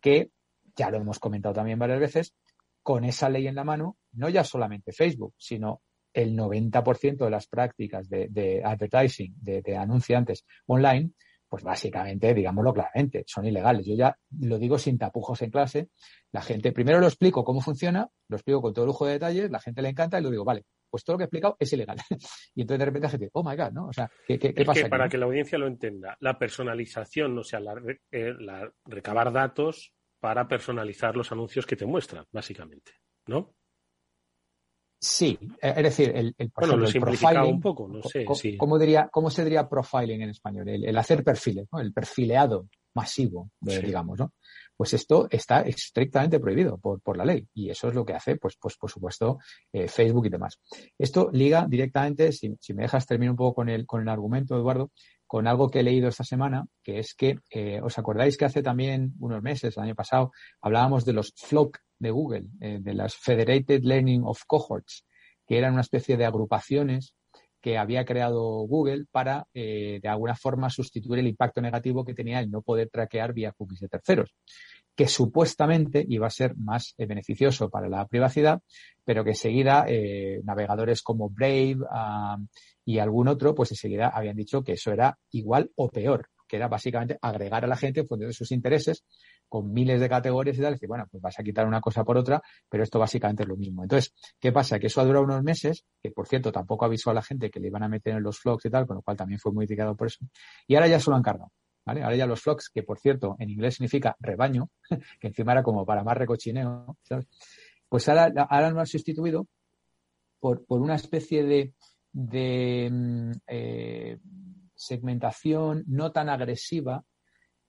que 0.00 0.30
ya 0.76 0.88
lo 0.90 0.98
hemos 0.98 1.18
comentado 1.18 1.52
también 1.52 1.80
varias 1.80 1.98
veces, 1.98 2.36
con 2.84 3.04
esa 3.04 3.28
ley 3.28 3.48
en 3.48 3.56
la 3.56 3.64
mano, 3.64 3.96
no 4.12 4.28
ya 4.28 4.44
solamente 4.44 4.92
Facebook, 4.92 5.34
sino 5.36 5.82
el 6.14 6.36
90% 6.36 7.24
de 7.24 7.30
las 7.30 7.48
prácticas 7.48 8.08
de, 8.08 8.62
advertising, 8.64 9.34
de, 9.36 9.76
anunciantes 9.76 10.44
online, 10.66 11.10
pues 11.48 11.64
básicamente, 11.64 12.34
digámoslo 12.34 12.72
claramente, 12.72 13.24
son 13.26 13.46
ilegales. 13.46 13.84
Yo 13.84 13.96
ya 13.96 14.16
lo 14.38 14.60
digo 14.60 14.78
sin 14.78 14.96
tapujos 14.96 15.42
en 15.42 15.50
clase. 15.50 15.88
La 16.30 16.40
gente, 16.40 16.70
primero 16.70 17.00
lo 17.00 17.08
explico 17.08 17.42
cómo 17.42 17.60
funciona, 17.60 18.08
lo 18.28 18.36
explico 18.36 18.62
con 18.62 18.72
todo 18.72 18.86
lujo 18.86 19.06
de 19.06 19.14
detalles, 19.14 19.50
la 19.50 19.58
gente 19.58 19.82
le 19.82 19.88
encanta 19.88 20.20
y 20.20 20.22
lo 20.22 20.30
digo, 20.30 20.44
vale, 20.44 20.64
pues 20.96 21.04
todo 21.04 21.14
lo 21.14 21.18
que 21.18 21.24
he 21.24 21.26
explicado 21.26 21.56
es 21.58 21.72
ilegal. 21.74 21.98
y 22.54 22.62
entonces 22.62 22.78
de 22.78 22.84
repente 22.86 23.06
la 23.06 23.10
gente, 23.10 23.30
oh 23.34 23.44
my 23.44 23.54
god, 23.54 23.72
¿no? 23.72 23.88
O 23.88 23.92
sea, 23.92 24.10
¿qué, 24.26 24.38
qué, 24.38 24.64
pasa? 24.64 24.84
Que 24.84 24.88
para 24.88 25.10
que 25.10 25.18
la 25.18 25.26
audiencia 25.26 25.58
lo 25.58 25.66
entienda, 25.66 26.16
la 26.20 26.38
personalización, 26.38 27.38
o 27.38 27.44
sea, 27.44 27.60
la, 27.60 27.74
eh, 28.10 28.32
la, 28.38 28.72
recabar 28.86 29.30
datos 29.30 29.92
para 30.18 30.48
personalizar 30.48 31.14
los 31.14 31.30
anuncios 31.32 31.66
que 31.66 31.76
te 31.76 31.84
muestran, 31.84 32.24
básicamente, 32.32 32.92
¿no? 33.26 33.54
Sí, 34.98 35.38
eh, 35.60 35.74
es 35.76 35.82
decir, 35.82 36.12
el, 36.14 36.34
el, 36.38 36.50
bueno, 36.56 36.78
lo 36.78 36.88
profiling, 36.88 37.42
un 37.42 37.60
poco, 37.60 37.86
no 37.86 38.02
sé. 38.02 38.24
¿cómo, 38.56 38.78
diría, 38.78 39.08
¿Cómo 39.12 39.28
se 39.28 39.44
diría 39.44 39.68
profiling 39.68 40.22
en 40.22 40.30
español? 40.30 40.66
El, 40.70 40.96
hacer 40.96 41.22
perfiles, 41.22 41.68
¿no? 41.70 41.80
el 41.80 41.92
perfileado 41.92 42.68
masivo, 42.94 43.50
digamos, 43.60 44.18
¿no? 44.18 44.32
Pues 44.76 44.92
esto 44.94 45.26
está 45.30 45.62
estrictamente 45.62 46.38
prohibido 46.38 46.78
por, 46.78 47.00
por, 47.00 47.16
la 47.16 47.24
ley 47.24 47.46
y 47.54 47.70
eso 47.70 47.88
es 47.88 47.94
lo 47.94 48.04
que 48.04 48.14
hace, 48.14 48.36
pues, 48.36 48.56
pues 48.60 48.76
por 48.76 48.90
supuesto, 48.90 49.38
eh, 49.72 49.88
Facebook 49.88 50.26
y 50.26 50.30
demás. 50.30 50.60
Esto 50.98 51.30
liga 51.32 51.66
directamente, 51.68 52.32
si, 52.32 52.56
me 52.74 52.82
dejas 52.82 53.06
terminar 53.06 53.32
un 53.32 53.36
poco 53.36 53.54
con 53.54 53.68
el, 53.68 53.86
con 53.86 54.02
el 54.02 54.08
argumento, 54.08 54.56
Eduardo, 54.56 54.90
con 55.26 55.46
algo 55.46 55.70
que 55.70 55.80
he 55.80 55.82
leído 55.82 56.08
esta 56.08 56.24
semana, 56.24 56.66
que 56.82 56.98
es 56.98 57.14
que, 57.14 57.38
eh, 57.50 57.80
¿os 57.82 57.98
acordáis 57.98 58.36
que 58.36 58.44
hace 58.44 58.62
también 58.62 59.14
unos 59.18 59.42
meses, 59.42 59.76
el 59.76 59.82
año 59.82 59.94
pasado, 59.94 60.32
hablábamos 60.60 61.04
de 61.04 61.14
los 61.14 61.32
FLOC 61.36 61.78
de 61.98 62.10
Google, 62.10 62.46
eh, 62.60 62.78
de 62.80 62.94
las 62.94 63.16
Federated 63.16 63.82
Learning 63.82 64.22
of 64.24 64.42
Cohorts, 64.46 65.06
que 65.46 65.58
eran 65.58 65.72
una 65.72 65.82
especie 65.82 66.16
de 66.16 66.26
agrupaciones 66.26 67.14
que 67.66 67.78
había 67.78 68.04
creado 68.04 68.40
Google 68.68 69.06
para, 69.10 69.48
eh, 69.52 69.98
de 70.00 70.08
alguna 70.08 70.36
forma, 70.36 70.70
sustituir 70.70 71.18
el 71.18 71.26
impacto 71.26 71.60
negativo 71.60 72.04
que 72.04 72.14
tenía 72.14 72.38
el 72.38 72.48
no 72.48 72.62
poder 72.62 72.88
traquear 72.90 73.32
vía 73.32 73.50
cookies 73.50 73.80
de 73.80 73.88
terceros, 73.88 74.36
que 74.94 75.08
supuestamente 75.08 76.06
iba 76.08 76.28
a 76.28 76.30
ser 76.30 76.56
más 76.56 76.94
eh, 76.96 77.06
beneficioso 77.06 77.68
para 77.68 77.88
la 77.88 78.06
privacidad, 78.06 78.62
pero 79.04 79.24
que 79.24 79.30
enseguida 79.30 79.84
eh, 79.88 80.42
navegadores 80.44 81.02
como 81.02 81.28
Brave 81.28 81.78
y 82.84 83.00
algún 83.00 83.26
otro, 83.26 83.52
pues 83.52 83.72
enseguida 83.72 84.10
habían 84.10 84.36
dicho 84.36 84.62
que 84.62 84.74
eso 84.74 84.92
era 84.92 85.18
igual 85.32 85.72
o 85.74 85.88
peor, 85.88 86.28
que 86.46 86.58
era 86.58 86.68
básicamente 86.68 87.18
agregar 87.20 87.64
a 87.64 87.66
la 87.66 87.76
gente 87.76 87.98
en 87.98 88.06
función 88.06 88.30
de 88.30 88.34
sus 88.34 88.52
intereses 88.52 89.04
con 89.48 89.72
miles 89.72 90.00
de 90.00 90.08
categorías 90.08 90.58
y 90.58 90.60
tal, 90.60 90.74
decir, 90.74 90.88
bueno, 90.88 91.06
pues 91.10 91.22
vas 91.22 91.38
a 91.38 91.42
quitar 91.42 91.66
una 91.66 91.80
cosa 91.80 92.04
por 92.04 92.16
otra, 92.16 92.42
pero 92.68 92.82
esto 92.82 92.98
básicamente 92.98 93.42
es 93.42 93.48
lo 93.48 93.56
mismo. 93.56 93.82
Entonces, 93.82 94.14
¿qué 94.40 94.52
pasa? 94.52 94.78
Que 94.78 94.88
eso 94.88 95.00
ha 95.00 95.04
durado 95.04 95.24
unos 95.24 95.42
meses, 95.42 95.84
que 96.02 96.10
por 96.10 96.26
cierto 96.26 96.52
tampoco 96.52 96.84
avisó 96.84 97.10
a 97.10 97.14
la 97.14 97.22
gente 97.22 97.50
que 97.50 97.60
le 97.60 97.68
iban 97.68 97.82
a 97.82 97.88
meter 97.88 98.16
en 98.16 98.22
los 98.22 98.38
flogs 98.38 98.64
y 98.66 98.70
tal, 98.70 98.86
con 98.86 98.96
lo 98.96 99.02
cual 99.02 99.16
también 99.16 99.38
fue 99.38 99.52
modificado 99.52 99.96
por 99.96 100.08
eso. 100.08 100.24
Y 100.66 100.74
ahora 100.74 100.88
ya 100.88 101.00
se 101.00 101.10
lo 101.10 101.16
han 101.16 101.22
cargado. 101.22 101.52
¿Vale? 101.84 102.02
Ahora 102.02 102.16
ya 102.16 102.26
los 102.26 102.42
flogs, 102.42 102.68
que 102.68 102.82
por 102.82 102.98
cierto 102.98 103.36
en 103.38 103.48
inglés 103.48 103.76
significa 103.76 104.16
rebaño, 104.18 104.70
que 105.20 105.28
encima 105.28 105.52
era 105.52 105.62
como 105.62 105.86
para 105.86 106.02
más 106.02 106.16
recochineo, 106.16 106.96
¿sabes? 107.02 107.28
Pues 107.88 108.08
ahora, 108.08 108.32
ahora 108.48 108.70
lo 108.70 108.80
han 108.80 108.86
sustituido 108.86 109.46
por, 110.40 110.66
por 110.66 110.80
una 110.80 110.96
especie 110.96 111.44
de, 111.44 111.74
de 112.12 112.88
mm, 112.90 113.32
eh, 113.46 114.18
segmentación 114.74 115.84
no 115.86 116.12
tan 116.12 116.28
agresiva 116.28 117.04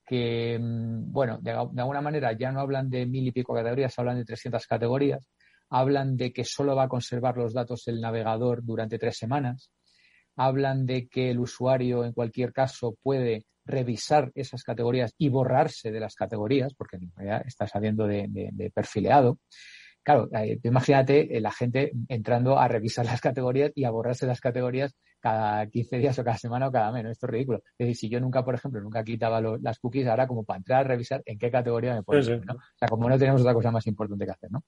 que, 0.07 0.57
mm, 0.59 1.11
bueno, 1.11 1.37
de, 1.41 1.51
alguna 1.51 2.01
manera 2.01 2.31
ya 2.31 2.51
no 2.51 2.61
hablan 2.61 2.89
de 2.89 3.05
mil 3.05 3.27
y 3.27 3.31
pico 3.31 3.53
categorías, 3.53 3.99
hablan 3.99 4.17
de 4.17 4.25
300 4.25 4.65
categorías, 4.65 5.29
hablan 5.69 6.15
de 6.15 6.31
que 6.31 6.45
solo 6.45 6.75
va 6.75 6.83
a 6.83 6.87
conservar 6.87 7.37
los 7.37 7.53
datos 7.53 7.87
el 7.87 7.99
navegador 7.99 8.63
durante 8.63 8.97
tres 8.97 9.17
semanas, 9.17 9.69
hablan 10.37 10.85
de 10.85 11.07
que 11.07 11.31
el 11.31 11.39
usuario 11.39 12.05
en 12.05 12.13
cualquier 12.13 12.53
caso 12.53 12.95
puede 13.03 13.45
revisar 13.65 14.31
esas 14.33 14.63
categorías 14.63 15.13
y 15.17 15.27
borrarse 15.27 15.91
de 15.91 15.99
las 15.99 16.15
categorías, 16.15 16.73
porque 16.73 16.97
ya 17.21 17.37
está 17.39 17.67
saliendo 17.67 18.07
de 18.07 18.71
perfileado. 18.73 19.39
Claro, 20.07 20.29
eh, 20.31 20.57
imagínate 20.63 21.35
eh, 21.35 21.41
la 21.41 21.51
gente 21.51 21.91
entrando 22.07 22.57
a 22.57 22.69
revisar 22.69 23.05
las 23.05 23.19
categorías 23.19 23.73
y 23.75 23.83
a 23.83 23.91
borrarse 23.91 24.25
las 24.25 24.39
categorías 24.39 24.95
cada 25.19 25.67
15 25.67 25.97
días 25.97 26.17
o 26.17 26.23
cada 26.23 26.37
semana 26.37 26.69
o 26.69 26.71
cada 26.71 26.93
mes. 26.93 27.07
Esto 27.07 27.25
es 27.25 27.31
ridículo. 27.33 27.57
Es 27.57 27.79
decir, 27.79 27.95
si 27.97 28.09
yo 28.09 28.21
nunca, 28.21 28.41
por 28.45 28.55
ejemplo, 28.55 28.79
nunca 28.79 29.03
quitaba 29.03 29.41
las 29.41 29.79
cookies, 29.79 30.07
ahora 30.07 30.25
como 30.25 30.45
para 30.45 30.59
entrar 30.59 30.85
a 30.85 30.87
revisar 30.87 31.21
en 31.25 31.37
qué 31.37 31.51
categoría 31.51 31.93
me 31.93 32.03
pongo. 32.03 32.21
¿no? 32.21 32.53
O 32.53 32.77
sea, 32.77 32.87
como 32.87 33.09
no 33.09 33.17
tenemos 33.17 33.41
otra 33.41 33.53
cosa 33.53 33.69
más 33.69 33.85
importante 33.85 34.23
que 34.23 34.31
hacer, 34.31 34.49
¿no? 34.49 34.63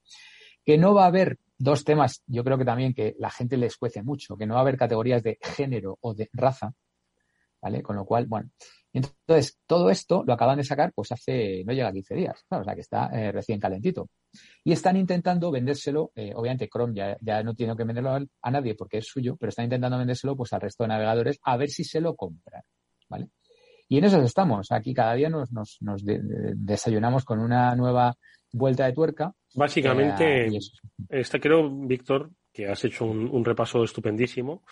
Que 0.66 0.78
no 0.78 0.94
va 0.94 1.06
a 1.06 1.08
haber 1.08 1.40
dos 1.58 1.86
temas, 1.86 2.22
yo 2.28 2.44
creo 2.44 2.58
que 2.58 2.66
también 2.66 2.94
que 2.94 3.16
la 3.18 3.30
gente 3.30 3.56
les 3.56 3.78
cuece 3.78 4.04
mucho, 4.04 4.36
que 4.36 4.46
no 4.46 4.56
va 4.56 4.60
a 4.60 4.64
haber 4.64 4.76
categorías 4.76 5.24
de 5.24 5.38
género 5.42 5.98
o 6.02 6.14
de 6.14 6.30
raza, 6.34 6.74
¿vale? 7.62 7.82
Con 7.82 7.96
lo 7.96 8.04
cual, 8.04 8.26
bueno, 8.26 8.50
entonces, 8.92 9.60
todo 9.68 9.90
esto 9.90 10.24
lo 10.26 10.34
acaban 10.34 10.58
de 10.58 10.64
sacar 10.64 10.92
pues 10.94 11.12
hace, 11.12 11.64
no 11.66 11.74
llega 11.74 11.90
a 11.90 11.94
15 11.94 12.16
días, 12.16 12.46
o 12.50 12.64
sea 12.64 12.74
que 12.74 12.82
está 12.82 13.10
eh, 13.14 13.32
recién 13.32 13.60
calentito. 13.60 14.10
Y 14.64 14.72
están 14.72 14.98
intentando 14.98 15.52
vendérselo, 15.52 16.12
eh, 16.16 16.34
obviamente 16.36 16.68
Chrome 16.68 16.96
ya, 16.96 17.18
ya, 17.22 17.44
no 17.44 17.54
tiene 17.54 17.76
que 17.76 17.84
venderlo 17.84 18.18
a, 18.42 18.52
nadie 18.52 18.76
porque 18.76 18.98
es 18.98 19.08
suyo, 19.08 19.36
pero 19.40 19.50
están 19.50 19.66
intentando 19.66 19.98
vendérselo 19.98 20.36
pues 20.36 20.54
al 20.54 20.62
resto 20.62 20.84
de 20.84 20.90
navegadores 20.90 21.40
a 21.44 21.58
ver 21.58 21.70
si 21.70 21.84
se 21.84 22.02
lo 22.02 22.16
compran, 22.16 22.64
¿vale? 23.08 23.30
Y 23.88 23.98
en 23.98 24.04
eso 24.06 24.22
estamos. 24.22 24.72
Aquí 24.72 24.94
cada 24.94 25.16
día 25.16 25.30
nos, 25.30 25.52
nos, 25.52 26.04
desayunamos 26.04 27.26
con 27.26 27.40
una 27.40 27.76
nueva 27.76 28.16
vuelta 28.52 28.86
de 28.86 28.94
tuerca. 28.94 29.34
Básicamente, 29.56 30.46
eh, 30.46 30.60
este 31.10 31.40
creo, 31.40 31.68
Víctor, 31.88 32.30
que 32.54 32.68
has 32.68 32.84
hecho 32.86 33.06
un, 33.06 33.28
un 33.28 33.44
repaso 33.44 33.84
estupendísimo. 33.84 34.64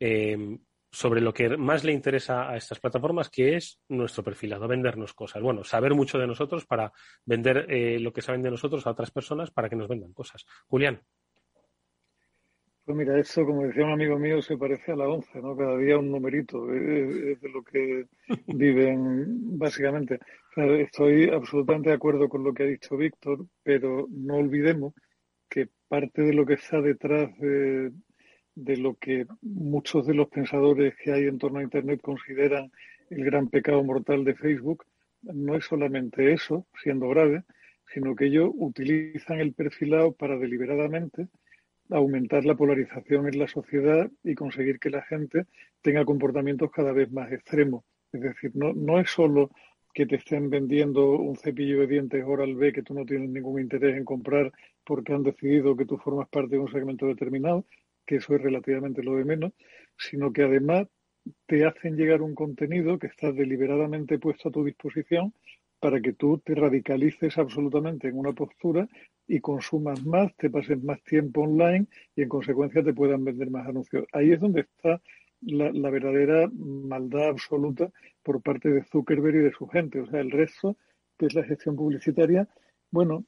Eh, 0.00 0.58
sobre 0.92 1.22
lo 1.22 1.32
que 1.32 1.56
más 1.56 1.84
le 1.84 1.92
interesa 1.92 2.50
a 2.50 2.56
estas 2.56 2.78
plataformas, 2.78 3.30
que 3.30 3.56
es 3.56 3.80
nuestro 3.88 4.22
perfilado, 4.22 4.68
vendernos 4.68 5.14
cosas. 5.14 5.42
Bueno, 5.42 5.64
saber 5.64 5.94
mucho 5.94 6.18
de 6.18 6.26
nosotros 6.26 6.66
para 6.66 6.92
vender 7.24 7.66
eh, 7.70 7.98
lo 7.98 8.12
que 8.12 8.20
saben 8.20 8.42
de 8.42 8.50
nosotros 8.50 8.86
a 8.86 8.90
otras 8.90 9.10
personas 9.10 9.50
para 9.50 9.70
que 9.70 9.76
nos 9.76 9.88
vendan 9.88 10.12
cosas. 10.12 10.44
Julián. 10.68 11.00
Pues 12.84 12.98
mira, 12.98 13.18
eso, 13.18 13.46
como 13.46 13.62
decía 13.62 13.84
un 13.84 13.92
amigo 13.92 14.18
mío, 14.18 14.42
se 14.42 14.58
parece 14.58 14.92
a 14.92 14.96
la 14.96 15.08
once, 15.08 15.40
¿no? 15.40 15.56
Cada 15.56 15.78
día 15.78 15.98
un 15.98 16.10
numerito, 16.10 16.70
es, 16.74 17.40
de 17.40 17.48
lo 17.48 17.62
que 17.62 18.06
viven 18.48 19.56
básicamente. 19.58 20.18
estoy 20.56 21.30
absolutamente 21.30 21.88
de 21.88 21.94
acuerdo 21.94 22.28
con 22.28 22.44
lo 22.44 22.52
que 22.52 22.64
ha 22.64 22.66
dicho 22.66 22.96
Víctor, 22.98 23.46
pero 23.62 24.08
no 24.10 24.34
olvidemos 24.34 24.92
que 25.48 25.68
parte 25.88 26.22
de 26.22 26.34
lo 26.34 26.44
que 26.44 26.54
está 26.54 26.80
detrás 26.80 27.30
de, 27.38 27.92
de 28.54 28.76
lo 28.76 28.94
que 28.94 29.26
muchos 29.40 30.06
de 30.06 30.14
los 30.14 30.28
pensadores 30.28 30.94
que 31.02 31.12
hay 31.12 31.24
en 31.24 31.38
torno 31.38 31.58
a 31.58 31.62
Internet 31.62 32.00
consideran 32.02 32.70
el 33.10 33.24
gran 33.24 33.48
pecado 33.48 33.82
mortal 33.82 34.24
de 34.24 34.34
Facebook, 34.34 34.84
no 35.22 35.56
es 35.56 35.64
solamente 35.64 36.32
eso, 36.32 36.66
siendo 36.82 37.08
grave, 37.08 37.44
sino 37.92 38.16
que 38.16 38.26
ellos 38.26 38.50
utilizan 38.54 39.40
el 39.40 39.52
perfilado 39.52 40.12
para 40.12 40.38
deliberadamente 40.38 41.28
aumentar 41.90 42.44
la 42.44 42.54
polarización 42.54 43.28
en 43.28 43.38
la 43.38 43.48
sociedad 43.48 44.10
y 44.24 44.34
conseguir 44.34 44.78
que 44.78 44.90
la 44.90 45.02
gente 45.02 45.46
tenga 45.82 46.04
comportamientos 46.04 46.70
cada 46.70 46.92
vez 46.92 47.10
más 47.10 47.30
extremos. 47.32 47.84
Es 48.12 48.20
decir, 48.20 48.52
no, 48.54 48.72
no 48.72 48.98
es 48.98 49.10
solo 49.10 49.50
que 49.92 50.06
te 50.06 50.16
estén 50.16 50.48
vendiendo 50.48 51.18
un 51.18 51.36
cepillo 51.36 51.80
de 51.80 51.86
dientes 51.86 52.24
Oral 52.26 52.54
B 52.54 52.72
que 52.72 52.82
tú 52.82 52.94
no 52.94 53.04
tienes 53.04 53.28
ningún 53.28 53.60
interés 53.60 53.96
en 53.96 54.04
comprar 54.04 54.50
porque 54.84 55.12
han 55.12 55.22
decidido 55.22 55.76
que 55.76 55.84
tú 55.84 55.98
formas 55.98 56.28
parte 56.28 56.56
de 56.56 56.58
un 56.58 56.70
segmento 56.70 57.06
determinado, 57.06 57.66
que 58.06 58.16
eso 58.16 58.34
es 58.34 58.42
relativamente 58.42 59.02
lo 59.02 59.16
de 59.16 59.24
menos, 59.24 59.52
sino 59.96 60.32
que 60.32 60.42
además 60.42 60.88
te 61.46 61.64
hacen 61.64 61.96
llegar 61.96 62.22
un 62.22 62.34
contenido 62.34 62.98
que 62.98 63.06
está 63.06 63.32
deliberadamente 63.32 64.18
puesto 64.18 64.48
a 64.48 64.52
tu 64.52 64.64
disposición 64.64 65.32
para 65.80 66.00
que 66.00 66.12
tú 66.12 66.38
te 66.38 66.54
radicalices 66.54 67.38
absolutamente 67.38 68.08
en 68.08 68.16
una 68.16 68.32
postura 68.32 68.88
y 69.26 69.40
consumas 69.40 70.04
más, 70.04 70.34
te 70.36 70.50
pases 70.50 70.82
más 70.82 71.02
tiempo 71.02 71.42
online 71.42 71.86
y 72.14 72.22
en 72.22 72.28
consecuencia 72.28 72.84
te 72.84 72.94
puedan 72.94 73.24
vender 73.24 73.50
más 73.50 73.66
anuncios. 73.66 74.04
Ahí 74.12 74.32
es 74.32 74.40
donde 74.40 74.62
está 74.62 75.00
la, 75.40 75.72
la, 75.72 75.90
verdadera 75.90 76.48
maldad 76.54 77.30
absoluta 77.30 77.90
por 78.22 78.42
parte 78.42 78.68
de 78.70 78.84
Zuckerberg 78.84 79.36
y 79.36 79.38
de 79.40 79.52
su 79.52 79.66
gente. 79.66 80.00
O 80.00 80.06
sea, 80.06 80.20
el 80.20 80.30
resto, 80.30 80.76
que 81.18 81.26
es 81.26 81.34
la 81.34 81.44
gestión 81.44 81.74
publicitaria, 81.74 82.48
bueno, 82.92 83.24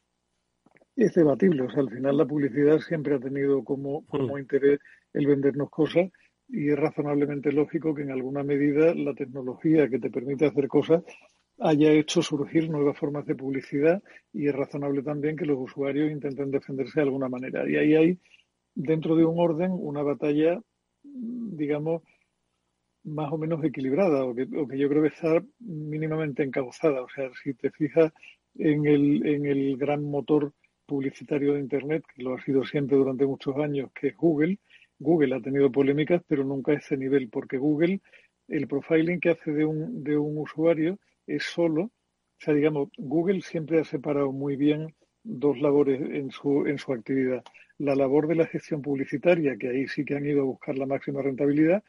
es 0.96 1.14
debatible. 1.14 1.62
O 1.62 1.70
sea, 1.70 1.80
al 1.80 1.90
final 1.90 2.16
la 2.16 2.26
publicidad 2.26 2.78
siempre 2.78 3.14
ha 3.14 3.20
tenido 3.20 3.64
como, 3.64 4.04
como 4.06 4.34
hmm. 4.34 4.38
interés 4.38 4.80
el 5.12 5.26
vendernos 5.26 5.70
cosas 5.70 6.10
y 6.48 6.70
es 6.70 6.78
razonablemente 6.78 7.52
lógico 7.52 7.94
que 7.94 8.02
en 8.02 8.10
alguna 8.10 8.42
medida 8.42 8.94
la 8.94 9.14
tecnología 9.14 9.88
que 9.88 9.98
te 9.98 10.10
permite 10.10 10.46
hacer 10.46 10.68
cosas 10.68 11.02
haya 11.60 11.92
hecho 11.92 12.20
surgir 12.20 12.68
nuevas 12.68 12.98
formas 12.98 13.26
de 13.26 13.34
publicidad 13.34 14.02
y 14.32 14.48
es 14.48 14.54
razonable 14.54 15.02
también 15.02 15.36
que 15.36 15.46
los 15.46 15.58
usuarios 15.58 16.10
intenten 16.10 16.50
defenderse 16.50 17.00
de 17.00 17.04
alguna 17.04 17.28
manera. 17.28 17.68
Y 17.68 17.76
ahí 17.76 17.94
hay, 17.94 18.18
dentro 18.74 19.14
de 19.16 19.24
un 19.24 19.38
orden, 19.38 19.70
una 19.72 20.02
batalla, 20.02 20.60
digamos, 21.02 22.02
más 23.04 23.30
o 23.32 23.38
menos 23.38 23.62
equilibrada 23.62 24.24
o 24.24 24.34
que, 24.34 24.48
o 24.56 24.66
que 24.66 24.78
yo 24.78 24.88
creo 24.88 25.02
que 25.02 25.08
está 25.08 25.42
mínimamente 25.60 26.42
encauzada. 26.42 27.02
O 27.02 27.08
sea, 27.08 27.30
si 27.42 27.54
te 27.54 27.70
fijas 27.70 28.12
en 28.56 28.86
el, 28.86 29.26
en 29.26 29.46
el 29.46 29.76
gran 29.76 30.02
motor 30.02 30.52
publicitario 30.86 31.54
de 31.54 31.60
Internet, 31.60 32.04
que 32.14 32.22
lo 32.22 32.34
ha 32.34 32.42
sido 32.42 32.64
siempre 32.64 32.96
durante 32.96 33.26
muchos 33.26 33.56
años, 33.56 33.90
que 33.94 34.08
es 34.08 34.16
Google. 34.16 34.58
Google 34.98 35.34
ha 35.34 35.40
tenido 35.40 35.70
polémicas, 35.70 36.22
pero 36.26 36.44
nunca 36.44 36.72
a 36.72 36.76
ese 36.76 36.96
nivel, 36.96 37.28
porque 37.28 37.58
Google, 37.58 38.00
el 38.48 38.68
profiling 38.68 39.20
que 39.20 39.30
hace 39.30 39.52
de 39.52 39.64
un, 39.64 40.04
de 40.04 40.16
un 40.16 40.38
usuario 40.38 40.98
es 41.26 41.44
solo, 41.44 41.82
o 41.82 41.90
sea, 42.38 42.54
digamos, 42.54 42.90
Google 42.96 43.40
siempre 43.40 43.80
ha 43.80 43.84
separado 43.84 44.32
muy 44.32 44.56
bien 44.56 44.94
dos 45.22 45.58
labores 45.60 46.00
en 46.00 46.30
su, 46.30 46.66
en 46.66 46.78
su 46.78 46.92
actividad. 46.92 47.42
La 47.78 47.94
labor 47.94 48.28
de 48.28 48.36
la 48.36 48.46
gestión 48.46 48.82
publicitaria, 48.82 49.56
que 49.56 49.68
ahí 49.68 49.88
sí 49.88 50.04
que 50.04 50.14
han 50.14 50.26
ido 50.26 50.42
a 50.42 50.44
buscar 50.44 50.76
la 50.76 50.86
máxima 50.86 51.22
rentabilidad, 51.22 51.82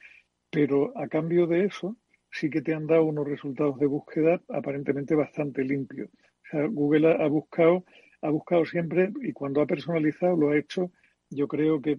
pero 0.49 0.97
a 0.97 1.07
cambio 1.07 1.47
de 1.47 1.65
eso 1.65 1.97
sí 2.31 2.49
que 2.49 2.61
te 2.61 2.73
han 2.73 2.87
dado 2.87 3.03
unos 3.03 3.27
resultados 3.27 3.77
de 3.79 3.85
búsqueda 3.85 4.41
aparentemente 4.49 5.15
bastante 5.15 5.63
limpios. 5.63 6.09
O 6.09 6.47
sea, 6.49 6.65
Google 6.67 7.11
ha 7.21 7.27
buscado 7.27 7.83
ha 8.25 8.29
buscado 8.29 8.65
siempre 8.65 9.11
y 9.21 9.31
cuando 9.31 9.61
ha 9.61 9.65
personalizado 9.65 10.35
lo 10.35 10.49
ha 10.49 10.57
hecho, 10.57 10.91
yo 11.29 11.47
creo 11.47 11.81
que, 11.81 11.97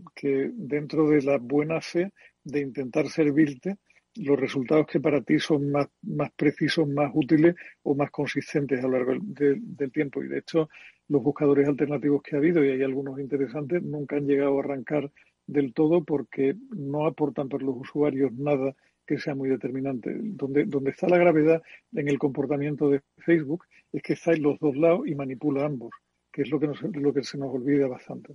dentro 0.54 1.09
de 1.09 1.23
la 1.23 1.38
buena 1.38 1.80
fe 1.80 2.12
de 2.45 2.61
intentar 2.61 3.09
servirte 3.09 3.76
los 4.16 4.38
resultados 4.38 4.87
que 4.87 5.00
para 5.00 5.21
ti 5.21 5.38
son 5.38 5.71
más, 5.71 5.88
más 6.02 6.30
precisos, 6.33 6.88
más 6.88 7.11
útiles 7.12 7.54
o 7.83 7.95
más 7.95 8.11
consistentes 8.11 8.83
a 8.83 8.88
lo 8.88 8.99
largo 8.99 9.12
del 9.21 9.92
tiempo. 9.92 10.23
Y 10.23 10.28
de 10.28 10.38
hecho, 10.38 10.71
los 11.09 11.23
buscadores 11.23 11.68
alternativos 11.68 12.23
que 12.23 12.35
ha 12.35 12.38
habido, 12.38 12.64
y 12.64 12.71
hay 12.71 12.83
algunos 12.83 13.21
interesantes, 13.21 13.83
nunca 13.83 14.16
han 14.16 14.26
llegado 14.26 14.56
a 14.56 14.61
arrancar 14.61 15.11
del 15.47 15.75
todo 15.75 16.02
porque 16.02 16.56
no 16.71 17.06
aportan 17.06 17.49
para 17.49 17.64
los 17.64 17.76
usuarios 17.76 18.33
nada 18.33 18.75
que 19.06 19.18
sea 19.18 19.35
muy 19.35 19.50
determinante. 19.50 20.16
Donde, 20.18 20.64
donde 20.64 20.90
está 20.90 21.09
la 21.09 21.18
gravedad 21.18 21.62
en 21.92 22.09
el 22.09 22.18
comportamiento 22.18 22.88
de 22.88 23.02
Facebook 23.18 23.64
es 23.92 24.02
que 24.02 24.14
está 24.14 24.33
en 24.33 24.42
los 24.42 24.59
dos 24.59 24.76
lados 24.76 25.06
y 25.06 25.14
manipula 25.14 25.66
ambos 25.66 25.90
que 26.37 26.43
es 26.43 26.50
lo 26.50 26.61
que, 26.61 26.66
lo 27.00 27.14
que 27.14 27.25
se 27.25 27.38
nos 27.38 27.55
olvida 27.55 27.88
bastante. 27.88 28.35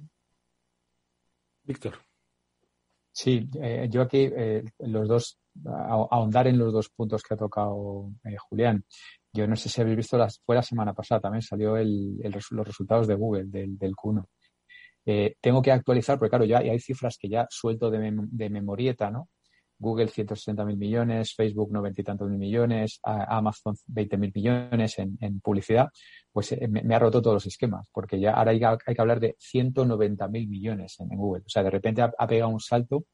Víctor. 1.61 1.93
Sí, 3.11 3.47
eh, 3.61 3.87
yo 3.91 4.01
aquí 4.01 4.27
eh, 4.35 4.63
los 4.79 5.07
dos, 5.07 5.39
ahondar 5.63 6.47
en 6.47 6.57
los 6.57 6.73
dos 6.73 6.89
puntos 6.89 7.21
que 7.21 7.35
ha 7.35 7.37
tocado 7.37 8.09
eh, 8.23 8.35
Julián. 8.37 8.83
Yo 9.31 9.45
no 9.45 9.55
sé 9.55 9.69
si 9.69 9.81
habéis 9.81 9.97
visto, 9.97 10.17
las, 10.17 10.41
fue 10.43 10.55
la 10.55 10.63
semana 10.63 10.95
pasada 10.95 11.21
también 11.21 11.43
salió 11.43 11.77
el, 11.77 12.17
los 12.23 12.67
resultados 12.67 13.05
de 13.05 13.13
Google 13.13 13.45
del, 13.45 13.77
del 13.77 13.93
Q1. 13.95 14.25
tengo 15.39 15.61
que 15.61 15.71
actualizar, 15.71 16.17
porque 16.17 16.31
claro, 16.31 16.45
ya 16.45 16.57
hay 16.57 16.79
cifras 16.79 17.19
que 17.19 17.29
ya 17.29 17.45
suelto 17.51 17.91
de, 17.91 18.17
de 18.31 18.49
memorieta, 18.49 19.11
¿no? 19.11 19.29
Google 19.81 20.09
160 20.09 20.63
mil 20.63 20.77
millones, 20.77 21.33
Facebook 21.35 21.71
90 21.71 22.01
y 22.01 22.03
tantos 22.03 22.29
mil 22.29 22.37
millones, 22.37 22.99
Amazon 23.03 23.75
20 23.87 24.17
mil 24.17 24.31
millones 24.33 24.99
en, 24.99 25.41
publicidad, 25.41 25.89
pues 26.31 26.51
eh, 26.51 26.67
me, 26.67 26.95
ha 26.95 26.99
roto 26.99 27.21
todos 27.21 27.35
los 27.35 27.45
esquemas, 27.47 27.87
porque 27.91 28.19
ya 28.19 28.33
ahora 28.33 28.51
hay, 28.51 28.59
que 28.59 29.01
hablar 29.01 29.19
de 29.19 29.35
190 29.39 30.27
mil 30.27 30.47
millones 30.47 30.99
en, 30.99 31.09
Google. 31.09 31.43
O 31.45 31.49
sea, 31.49 31.63
de 31.63 31.71
repente 31.71 32.03
ha, 32.03 32.27
pegado 32.27 32.51
un 32.51 32.59
salto 32.59 33.05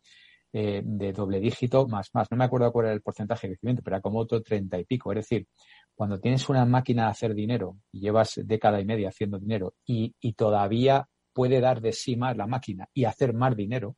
eh, 0.52 0.82
de 0.84 1.14
doble 1.14 1.40
dígito 1.40 1.88
más 1.88 2.10
más. 2.14 2.30
No 2.30 2.38
me 2.38 2.44
acuerdo 2.44 2.72
cuál 2.74 2.88
era 2.88 2.94
el 2.94 3.02
porcentaje 3.02 3.48
de 3.48 3.54
crecimiento, 3.54 3.82
pero 3.82 3.96
era 3.96 4.02
como 4.02 4.20
otro 4.20 4.42
30 4.42 4.78
y 4.80 4.84
pico. 4.84 5.14
Es 5.14 5.20
decir, 5.20 5.48
cuando 5.96 6.20
tienes 6.20 6.50
una 6.50 6.66
máquina 6.66 7.06
de 7.06 7.12
hacer 7.12 7.34
dinero 7.34 7.78
y 7.94 8.02
llevas 8.02 8.34
década 8.44 8.82
y 8.82 8.86
media 8.86 9.08
haciendo 9.08 9.40
dinero 9.40 9.74
y, 9.86 10.14
y 10.20 10.34
todavía 10.34 11.08
puede 11.32 11.62
dar 11.62 11.80
de 11.80 11.94
sí 11.94 12.18
más 12.18 12.36
la 12.36 12.46
máquina 12.46 12.90
y 12.94 13.06
hacer 13.06 13.34
más 13.34 13.56
dinero, 13.56 13.96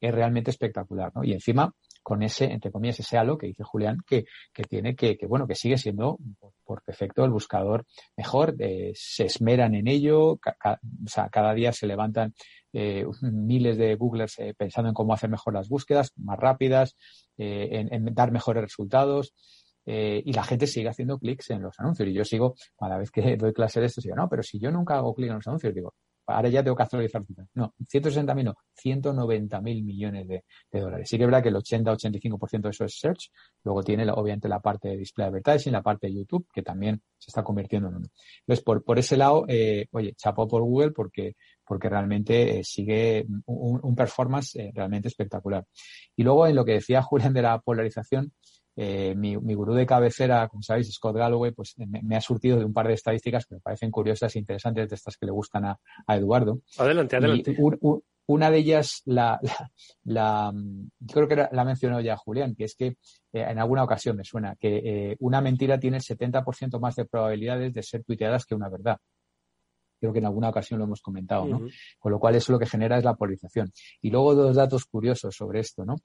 es 0.00 0.14
realmente 0.14 0.50
espectacular, 0.50 1.12
¿no? 1.14 1.24
Y 1.24 1.32
encima 1.32 1.74
con 2.08 2.22
ese, 2.22 2.46
entre 2.46 2.72
comillas, 2.72 2.98
ese 3.00 3.18
halo 3.18 3.36
que 3.36 3.48
dice 3.48 3.62
Julián, 3.62 3.98
que, 4.06 4.24
que 4.54 4.62
tiene 4.62 4.96
que, 4.96 5.18
que, 5.18 5.26
bueno, 5.26 5.46
que 5.46 5.54
sigue 5.54 5.76
siendo 5.76 6.16
por 6.64 6.82
defecto 6.86 7.22
el 7.22 7.30
buscador 7.30 7.84
mejor, 8.16 8.54
eh, 8.60 8.92
se 8.94 9.26
esmeran 9.26 9.74
en 9.74 9.88
ello, 9.88 10.32
o 10.32 10.40
sea, 11.04 11.28
cada 11.28 11.52
día 11.52 11.70
se 11.70 11.86
levantan 11.86 12.32
eh, 12.72 13.04
miles 13.20 13.76
de 13.76 13.94
Googlers 13.96 14.38
eh, 14.38 14.54
pensando 14.56 14.88
en 14.88 14.94
cómo 14.94 15.12
hacer 15.12 15.28
mejor 15.28 15.52
las 15.52 15.68
búsquedas, 15.68 16.14
más 16.16 16.38
rápidas, 16.38 16.96
en, 17.36 17.92
en, 17.92 18.14
dar 18.14 18.32
mejores 18.32 18.62
resultados. 18.62 19.34
y 19.84 20.32
la 20.32 20.44
gente 20.44 20.66
sigue 20.66 20.88
haciendo 20.88 21.18
clics 21.18 21.50
en 21.50 21.60
los 21.60 21.78
anuncios. 21.78 22.08
Y 22.08 22.14
yo 22.14 22.24
sigo, 22.24 22.54
cada 22.78 22.96
vez 22.96 23.10
que 23.10 23.36
doy 23.36 23.52
clase 23.52 23.80
de 23.80 23.86
esto, 23.86 24.00
digo, 24.02 24.16
no, 24.16 24.30
pero 24.30 24.42
si 24.42 24.58
yo 24.58 24.70
nunca 24.70 24.96
hago 24.96 25.14
clic 25.14 25.28
en 25.28 25.36
los 25.36 25.46
anuncios, 25.46 25.74
digo, 25.74 25.92
ahora 26.28 26.48
ya 26.48 26.62
tengo 26.62 26.76
que 26.76 26.82
actualizar. 26.82 27.22
No, 27.54 27.74
160.000 27.80 28.44
no, 28.44 28.54
190 28.74 29.60
mil 29.60 29.82
millones 29.82 30.28
de, 30.28 30.44
dólares. 30.70 31.08
Sí 31.08 31.16
que 31.16 31.24
es 31.24 31.26
verdad 31.26 31.42
que 31.42 31.48
el 31.48 31.56
80-85% 31.56 32.60
de 32.62 32.70
eso 32.70 32.84
es 32.84 32.98
search. 32.98 33.30
Luego 33.64 33.82
tiene, 33.82 34.08
obviamente, 34.10 34.48
la 34.48 34.60
parte 34.60 34.88
de 34.88 34.96
display 34.98 35.28
advertising, 35.28 35.72
la 35.72 35.82
parte 35.82 36.06
de 36.06 36.14
YouTube, 36.14 36.46
que 36.52 36.62
también 36.62 37.00
se 37.18 37.30
está 37.30 37.42
convirtiendo 37.42 37.88
en 37.88 37.96
uno. 37.96 38.06
Entonces, 38.40 38.64
por, 38.64 38.84
por 38.84 38.98
ese 38.98 39.16
lado, 39.16 39.44
eh, 39.48 39.86
oye, 39.92 40.14
chapó 40.14 40.46
por 40.46 40.62
Google 40.62 40.92
porque, 40.92 41.34
porque 41.64 41.88
realmente 41.88 42.60
eh, 42.60 42.64
sigue 42.64 43.26
un, 43.46 43.94
performance 43.96 44.56
eh, 44.56 44.70
realmente 44.74 45.08
espectacular. 45.08 45.64
Y 46.14 46.22
luego, 46.22 46.46
en 46.46 46.54
lo 46.54 46.64
que 46.64 46.72
decía 46.72 47.02
Julián 47.02 47.32
de 47.32 47.42
la 47.42 47.58
polarización, 47.58 48.32
eh, 48.80 49.12
mi, 49.16 49.34
gurú 49.34 49.74
de 49.74 49.84
cabecera, 49.84 50.46
como 50.46 50.62
sabéis, 50.62 50.92
Scott 50.92 51.16
Galloway, 51.16 51.50
pues 51.50 51.74
me, 51.78 52.14
ha 52.14 52.20
surtido 52.20 52.60
de 52.60 52.64
un 52.64 52.72
par 52.72 52.86
de 52.86 52.94
estadísticas 52.94 53.44
que 53.44 53.56
me 53.56 53.60
parecen 53.60 53.90
curiosas 53.90 54.36
e 54.36 54.38
interesantes 54.38 54.88
de 54.88 54.94
estas 54.94 55.16
que 55.16 55.26
le 55.26 55.32
gustan 55.32 55.64
a, 55.64 55.76
Eduardo. 56.06 56.60
Adelante, 56.78 57.16
adelante. 57.16 57.56
una 58.26 58.50
de 58.52 58.58
ellas, 58.58 59.02
la, 59.04 59.40
la, 60.04 60.52
yo 60.54 61.12
creo 61.12 61.26
que 61.26 61.48
la 61.50 61.64
mencionó 61.64 62.00
ya 62.00 62.16
Julián, 62.16 62.54
que 62.54 62.64
es 62.64 62.76
que 62.76 62.86
eh, 62.86 62.96
en 63.32 63.58
alguna 63.58 63.82
ocasión 63.82 64.16
me 64.16 64.22
suena 64.22 64.54
que 64.54 64.76
eh, 64.84 65.16
una 65.18 65.40
mentira 65.40 65.80
tiene 65.80 65.96
el 65.96 66.04
70% 66.04 66.78
más 66.78 66.94
de 66.94 67.04
probabilidades 67.04 67.74
de 67.74 67.82
ser 67.82 68.04
tuiteadas 68.04 68.46
que 68.46 68.54
una 68.54 68.68
verdad. 68.68 68.98
Creo 69.98 70.12
que 70.12 70.20
en 70.20 70.26
alguna 70.26 70.50
ocasión 70.50 70.78
lo 70.78 70.84
hemos 70.84 71.02
comentado, 71.02 71.46
¿no? 71.46 71.62
Con 71.98 72.12
lo 72.12 72.20
cual 72.20 72.36
eso 72.36 72.52
lo 72.52 72.60
que 72.60 72.66
genera 72.66 72.96
es 72.96 73.02
la 73.02 73.16
polarización. 73.16 73.72
Y 74.00 74.10
luego 74.10 74.36
dos 74.36 74.54
datos 74.54 74.84
curiosos 74.84 75.34
sobre 75.34 75.58
esto, 75.58 75.84
¿no? 75.84 75.96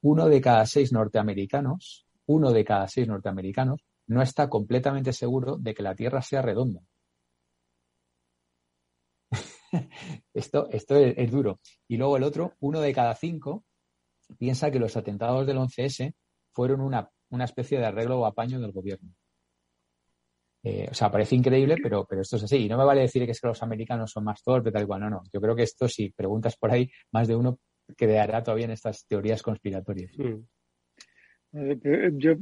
Uno 0.00 0.28
de 0.28 0.40
cada 0.40 0.66
seis 0.66 0.92
norteamericanos 0.92 2.05
uno 2.26 2.52
de 2.52 2.64
cada 2.64 2.88
seis 2.88 3.06
norteamericanos 3.08 3.84
no 4.08 4.22
está 4.22 4.48
completamente 4.48 5.12
seguro 5.12 5.56
de 5.56 5.74
que 5.74 5.82
la 5.82 5.94
Tierra 5.94 6.22
sea 6.22 6.42
redonda. 6.42 6.80
esto 10.34 10.68
es, 10.70 11.30
duro. 11.30 11.60
Y 11.88 11.96
luego 11.96 12.16
el 12.16 12.22
otro, 12.22 12.54
uno 12.60 12.80
de 12.80 12.92
cada 12.92 13.14
cinco, 13.14 13.64
piensa 14.38 14.70
que 14.70 14.78
los 14.78 14.96
atentados 14.96 15.46
del 15.46 15.58
11S 15.58 16.14
fueron 16.52 16.80
una, 16.80 17.10
especie 17.44 17.78
de 17.78 17.86
arreglo 17.86 18.20
o 18.20 18.26
apaño 18.26 18.60
del 18.60 18.72
gobierno. 18.72 19.10
Eh, 20.62 20.88
o 20.90 20.94
sea, 20.94 21.10
parece 21.10 21.36
increíble, 21.36 21.76
pero, 21.80 22.04
pero 22.08 22.22
esto 22.22 22.36
es 22.36 22.44
así. 22.44 22.56
Y 22.56 22.68
no 22.68 22.76
me 22.76 22.84
vale 22.84 23.02
decir 23.02 23.24
que 23.24 23.30
es 23.30 23.40
que 23.40 23.46
los 23.46 23.62
americanos 23.62 24.10
son 24.10 24.24
más 24.24 24.42
torpes, 24.42 24.72
tal 24.72 24.82
igual. 24.82 25.00
No, 25.00 25.10
no. 25.10 25.22
Yo 25.32 25.40
creo 25.40 25.54
que 25.54 25.62
esto, 25.62 25.88
si 25.88 26.10
preguntas 26.10 26.56
por 26.56 26.72
ahí, 26.72 26.90
más 27.12 27.28
de 27.28 27.36
uno 27.36 27.60
quedará 27.96 28.42
todavía 28.42 28.64
en 28.64 28.72
estas 28.72 29.06
teorías 29.06 29.42
conspiratorias. 29.42 30.12
Mm. 30.18 30.40
Eh, 31.52 31.78
eh, 31.84 32.10
yo, 32.14 32.32
eh, 32.32 32.36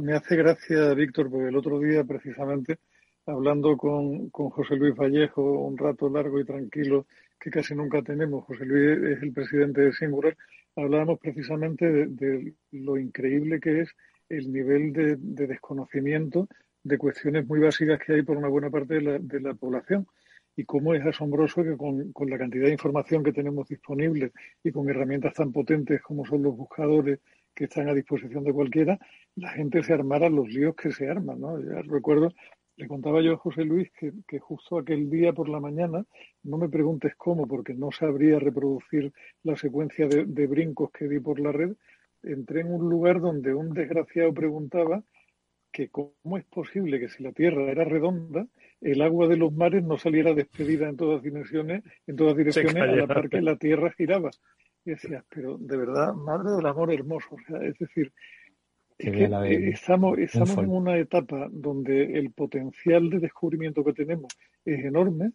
me 0.00 0.14
hace 0.14 0.36
gracia, 0.36 0.92
Víctor, 0.94 1.30
porque 1.30 1.48
el 1.48 1.56
otro 1.56 1.78
día, 1.80 2.04
precisamente, 2.04 2.78
hablando 3.26 3.76
con, 3.76 4.30
con, 4.30 4.50
José 4.50 4.76
Luis 4.76 4.94
Vallejo, 4.94 5.42
un 5.42 5.78
rato 5.78 6.08
largo 6.10 6.40
y 6.40 6.44
tranquilo 6.44 7.06
que 7.38 7.50
casi 7.50 7.74
nunca 7.74 8.02
tenemos, 8.02 8.44
José 8.44 8.64
Luis 8.64 9.16
es 9.16 9.22
el 9.22 9.32
presidente 9.32 9.82
de 9.82 9.92
Singular, 9.92 10.36
hablábamos 10.76 11.18
precisamente 11.20 11.86
de, 12.06 12.54
lo 12.72 12.98
increíble 12.98 13.60
que 13.60 13.82
es 13.82 13.90
el 14.28 14.52
nivel 14.52 14.92
de, 14.92 15.16
desconocimiento 15.46 16.48
de 16.82 16.98
cuestiones 16.98 17.46
muy 17.46 17.60
básicas 17.60 17.98
que 18.04 18.14
hay 18.14 18.22
por 18.22 18.36
una 18.36 18.48
buena 18.48 18.70
parte 18.70 18.94
de 18.94 19.02
la, 19.02 19.18
de 19.18 19.40
la 19.40 19.54
población 19.54 20.06
y 20.56 20.64
cómo 20.64 20.94
es 20.94 21.04
asombroso 21.06 21.62
que 21.62 21.76
con, 21.76 22.12
con, 22.12 22.28
la 22.28 22.38
cantidad 22.38 22.66
de 22.66 22.72
información 22.72 23.22
que 23.22 23.32
tenemos 23.32 23.68
disponible 23.68 24.32
y 24.62 24.72
con 24.72 24.88
herramientas 24.90 25.34
tan 25.34 25.52
potentes 25.52 26.02
como 26.02 26.26
son 26.26 26.42
los 26.42 26.56
buscadores 26.56 27.20
que 27.58 27.64
están 27.64 27.88
a 27.88 27.92
disposición 27.92 28.44
de 28.44 28.52
cualquiera, 28.52 29.00
la 29.34 29.50
gente 29.50 29.82
se 29.82 29.92
armara 29.92 30.28
los 30.28 30.48
líos 30.48 30.76
que 30.76 30.92
se 30.92 31.10
arman, 31.10 31.40
¿no? 31.40 31.58
Ya 31.58 31.82
recuerdo, 31.82 32.32
le 32.76 32.86
contaba 32.86 33.20
yo 33.20 33.32
a 33.32 33.36
José 33.36 33.64
Luis 33.64 33.90
que, 33.98 34.38
justo 34.38 34.78
aquel 34.78 35.10
día 35.10 35.32
por 35.32 35.48
la 35.48 35.58
mañana, 35.58 36.04
no 36.44 36.56
me 36.56 36.68
preguntes 36.68 37.16
cómo, 37.16 37.48
porque 37.48 37.74
no 37.74 37.90
sabría 37.90 38.38
reproducir 38.38 39.12
la 39.42 39.56
secuencia 39.56 40.06
de, 40.06 40.24
de 40.24 40.46
brincos 40.46 40.92
que 40.92 41.08
di 41.08 41.18
por 41.18 41.40
la 41.40 41.50
red, 41.50 41.74
entré 42.22 42.60
en 42.60 42.72
un 42.72 42.88
lugar 42.88 43.20
donde 43.20 43.52
un 43.52 43.74
desgraciado 43.74 44.32
preguntaba 44.32 45.02
que 45.72 45.88
cómo 45.88 46.38
es 46.38 46.44
posible 46.44 47.00
que 47.00 47.08
si 47.08 47.24
la 47.24 47.32
Tierra 47.32 47.72
era 47.72 47.82
redonda, 47.82 48.46
el 48.80 49.02
agua 49.02 49.26
de 49.26 49.36
los 49.36 49.52
mares 49.52 49.82
no 49.82 49.98
saliera 49.98 50.32
despedida 50.32 50.88
en 50.88 50.96
todas 50.96 51.24
direcciones, 51.24 51.82
en 52.06 52.14
todas 52.14 52.36
direcciones 52.36 52.76
a 52.76 52.86
la 52.86 53.08
par 53.08 53.28
que 53.28 53.42
la 53.42 53.56
Tierra 53.56 53.90
giraba. 53.98 54.30
Y 54.88 54.92
decías, 54.92 55.22
pero 55.28 55.58
de 55.58 55.76
verdad, 55.76 56.14
madre 56.14 56.50
del 56.56 56.64
amor 56.64 56.90
hermoso. 56.90 57.28
O 57.34 57.38
sea, 57.46 57.62
es 57.62 57.78
decir, 57.78 58.10
estamos, 58.96 60.18
estamos 60.18 60.56
en 60.56 60.70
una 60.70 60.96
etapa 60.96 61.46
donde 61.50 62.18
el 62.18 62.32
potencial 62.32 63.10
de 63.10 63.18
descubrimiento 63.18 63.84
que 63.84 63.92
tenemos 63.92 64.32
es 64.64 64.82
enorme, 64.82 65.32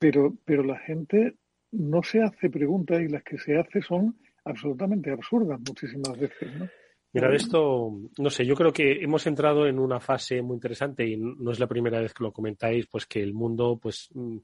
pero, 0.00 0.34
pero 0.44 0.64
la 0.64 0.80
gente 0.80 1.36
no 1.70 2.02
se 2.02 2.22
hace 2.22 2.50
preguntas 2.50 3.00
y 3.00 3.06
las 3.06 3.22
que 3.22 3.38
se 3.38 3.56
hace 3.56 3.82
son 3.82 4.18
absolutamente 4.44 5.12
absurdas 5.12 5.60
muchísimas 5.60 6.18
veces, 6.18 6.52
¿no? 6.58 6.68
Mira, 7.14 7.32
esto, 7.34 7.92
no 8.18 8.30
sé, 8.30 8.44
yo 8.46 8.54
creo 8.56 8.72
que 8.72 9.02
hemos 9.02 9.26
entrado 9.28 9.66
en 9.66 9.78
una 9.78 10.00
fase 10.00 10.42
muy 10.42 10.54
interesante 10.54 11.06
y 11.06 11.18
no 11.18 11.52
es 11.52 11.60
la 11.60 11.68
primera 11.68 12.00
vez 12.00 12.14
que 12.14 12.24
lo 12.24 12.32
comentáis, 12.32 12.86
pues 12.88 13.06
que 13.06 13.22
el 13.22 13.34
mundo, 13.34 13.78
pues 13.80 14.08
mm, 14.14 14.38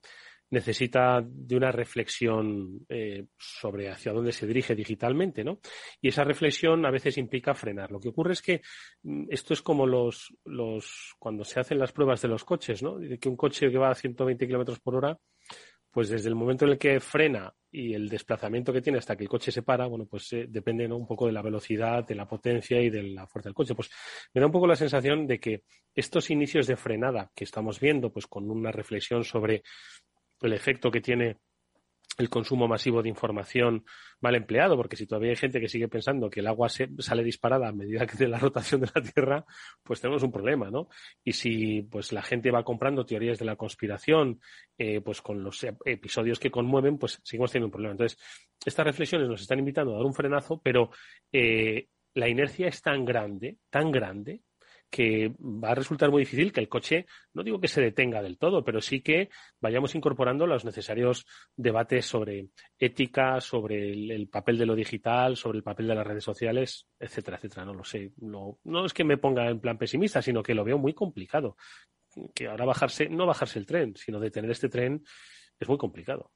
necesita 0.51 1.23
de 1.25 1.57
una 1.57 1.71
reflexión 1.71 2.87
eh, 2.89 3.27
sobre 3.37 3.91
hacia 3.91 4.13
dónde 4.13 4.33
se 4.33 4.47
dirige 4.47 4.75
digitalmente, 4.75 5.45
¿no? 5.45 5.61
Y 6.01 6.09
esa 6.09 6.25
reflexión 6.25 6.85
a 6.87 6.91
veces 6.91 7.19
implica 7.19 7.55
frenar. 7.55 7.91
Lo 7.91 8.01
que 8.01 8.09
ocurre 8.09 8.33
es 8.33 8.43
que 8.43 8.63
mm, 9.03 9.27
esto 9.29 9.53
es 9.55 9.63
como 9.63 9.87
los, 9.87 10.35
los 10.45 11.15
cuando 11.19 11.45
se 11.45 11.61
hacen 11.61 11.79
las 11.79 11.93
pruebas 11.93 12.23
de 12.23 12.29
los 12.29 12.45
coches, 12.45 12.83
¿no? 12.83 12.99
De 12.99 13.19
que 13.19 13.29
un 13.29 13.37
coche 13.37 13.71
que 13.71 13.79
va 13.79 13.91
a 13.91 13.95
120 13.95 14.47
kilómetros 14.47 14.81
por 14.81 14.97
hora, 14.97 15.19
pues 15.91 16.09
desde 16.09 16.29
el 16.29 16.35
momento 16.35 16.65
en 16.65 16.73
el 16.73 16.79
que 16.79 17.01
frena 17.01 17.53
y 17.71 17.93
el 17.93 18.09
desplazamiento 18.09 18.73
que 18.73 18.81
tiene 18.81 18.99
hasta 18.99 19.17
que 19.17 19.25
el 19.25 19.29
coche 19.29 19.51
se 19.51 19.63
para, 19.63 19.87
bueno, 19.87 20.07
pues 20.07 20.33
eh, 20.33 20.47
depende 20.49 20.87
un 20.87 21.07
poco 21.07 21.27
de 21.27 21.33
la 21.33 21.43
velocidad, 21.43 22.07
de 22.07 22.15
la 22.15 22.27
potencia 22.27 22.81
y 22.81 22.89
de 22.89 23.03
la 23.03 23.27
fuerza 23.27 23.49
del 23.49 23.55
coche. 23.55 23.75
Pues 23.75 23.91
me 24.33 24.41
da 24.41 24.47
un 24.47 24.53
poco 24.53 24.67
la 24.67 24.77
sensación 24.77 25.27
de 25.27 25.39
que 25.39 25.63
estos 25.95 26.31
inicios 26.31 26.67
de 26.67 26.77
frenada 26.77 27.31
que 27.35 27.45
estamos 27.45 27.81
viendo, 27.81 28.13
pues 28.13 28.27
con 28.27 28.51
una 28.51 28.71
reflexión 28.71 29.25
sobre 29.25 29.63
el 30.41 30.53
efecto 30.53 30.91
que 30.91 31.01
tiene 31.01 31.39
el 32.19 32.29
consumo 32.29 32.67
masivo 32.67 33.01
de 33.01 33.09
información 33.09 33.85
mal 34.21 34.35
empleado, 34.35 34.77
porque 34.77 34.97
si 34.97 35.07
todavía 35.07 35.31
hay 35.31 35.37
gente 35.37 35.61
que 35.61 35.69
sigue 35.69 35.87
pensando 35.87 36.29
que 36.29 36.41
el 36.41 36.49
agua 36.49 36.69
se, 36.69 36.89
sale 36.99 37.23
disparada 37.23 37.69
a 37.69 37.73
medida 37.73 38.07
que 38.07 38.17
de 38.17 38.29
la 38.29 38.39
rotación 38.39 38.81
de 38.81 38.89
la 38.93 39.01
Tierra, 39.01 39.47
pues 39.85 40.01
tenemos 40.01 40.23
un 40.25 40.33
problema, 40.33 40.69
¿no? 40.71 40.89
Y 41.23 41.33
si 41.33 41.83
pues 41.83 42.13
la 42.13 42.23
gente 42.23 42.51
va 42.51 42.65
comprando 42.65 43.07
teorías 43.07 43.39
de 43.39 43.45
la 43.45 43.55
conspiración, 43.55 44.41
eh, 44.77 45.01
pues 45.01 45.23
con 45.23 45.45
los 45.45 45.65
episodios 45.85 46.41
que 46.41 46.51
conmueven, 46.51 46.99
pues 46.99 47.21
seguimos 47.23 47.53
teniendo 47.53 47.67
un 47.67 47.73
problema. 47.73 47.93
Entonces, 47.93 48.19
estas 48.65 48.85
reflexiones 48.85 49.29
nos 49.29 49.41
están 49.41 49.61
invitando 49.61 49.93
a 49.93 49.99
dar 49.99 50.07
un 50.07 50.15
frenazo, 50.15 50.61
pero 50.61 50.91
eh, 51.33 51.87
la 52.15 52.29
inercia 52.29 52.67
es 52.67 52.83
tan 52.83 53.05
grande, 53.05 53.59
tan 53.71 53.93
grande, 53.93 54.43
que 54.91 55.35
va 55.41 55.71
a 55.71 55.75
resultar 55.75 56.11
muy 56.11 56.23
difícil 56.23 56.53
que 56.53 56.61
el 56.61 56.69
coche, 56.69 57.07
no 57.35 57.43
digo 57.43 57.61
que 57.61 57.69
se 57.69 57.81
detenga 57.81 58.23
del 58.23 58.39
todo, 58.39 58.65
pero 58.65 58.81
sí 58.81 59.01
que 59.01 59.29
vayamos 59.61 59.95
incorporando 59.95 60.47
los 60.47 60.65
necesarios 60.65 61.27
debates 61.57 62.07
sobre 62.07 62.49
ética, 62.79 63.41
sobre 63.41 63.93
el, 63.93 64.29
papel 64.29 64.57
de 64.59 64.67
lo 64.67 64.75
digital, 64.75 65.37
sobre 65.37 65.59
el 65.59 65.65
papel 65.65 65.89
de 65.89 65.95
las 65.95 66.07
redes 66.07 66.25
sociales, 66.25 66.87
etcétera, 66.99 67.37
etcétera. 67.37 67.65
No 67.67 67.75
lo 67.75 67.85
sé. 67.85 68.13
No, 68.19 68.59
no 68.65 68.87
es 68.87 68.95
que 68.95 69.05
me 69.05 69.19
ponga 69.19 69.49
en 69.49 69.61
plan 69.61 69.79
pesimista, 69.79 70.23
sino 70.23 70.43
que 70.43 70.55
lo 70.55 70.65
veo 70.65 70.79
muy 70.79 70.95
complicado. 70.95 71.57
Que 72.35 72.47
ahora 72.47 72.65
bajarse, 72.65 73.09
no 73.09 73.27
bajarse 73.27 73.59
el 73.59 73.67
tren, 73.67 73.95
sino 73.95 74.19
detener 74.19 74.51
este 74.51 74.69
tren 74.69 75.05
es 75.61 75.69
muy 75.69 75.77
complicado. 75.77 76.31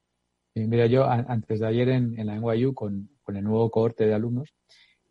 mira, 0.55 0.87
yo 0.87 1.09
antes 1.09 1.61
de 1.61 1.67
ayer 1.67 1.89
en, 1.89 2.27
la 2.27 2.37
NYU 2.37 2.75
con, 2.75 3.09
con 3.23 3.37
el 3.37 3.45
nuevo 3.45 3.71
cohorte 3.71 4.05
de 4.07 4.15
alumnos, 4.15 4.55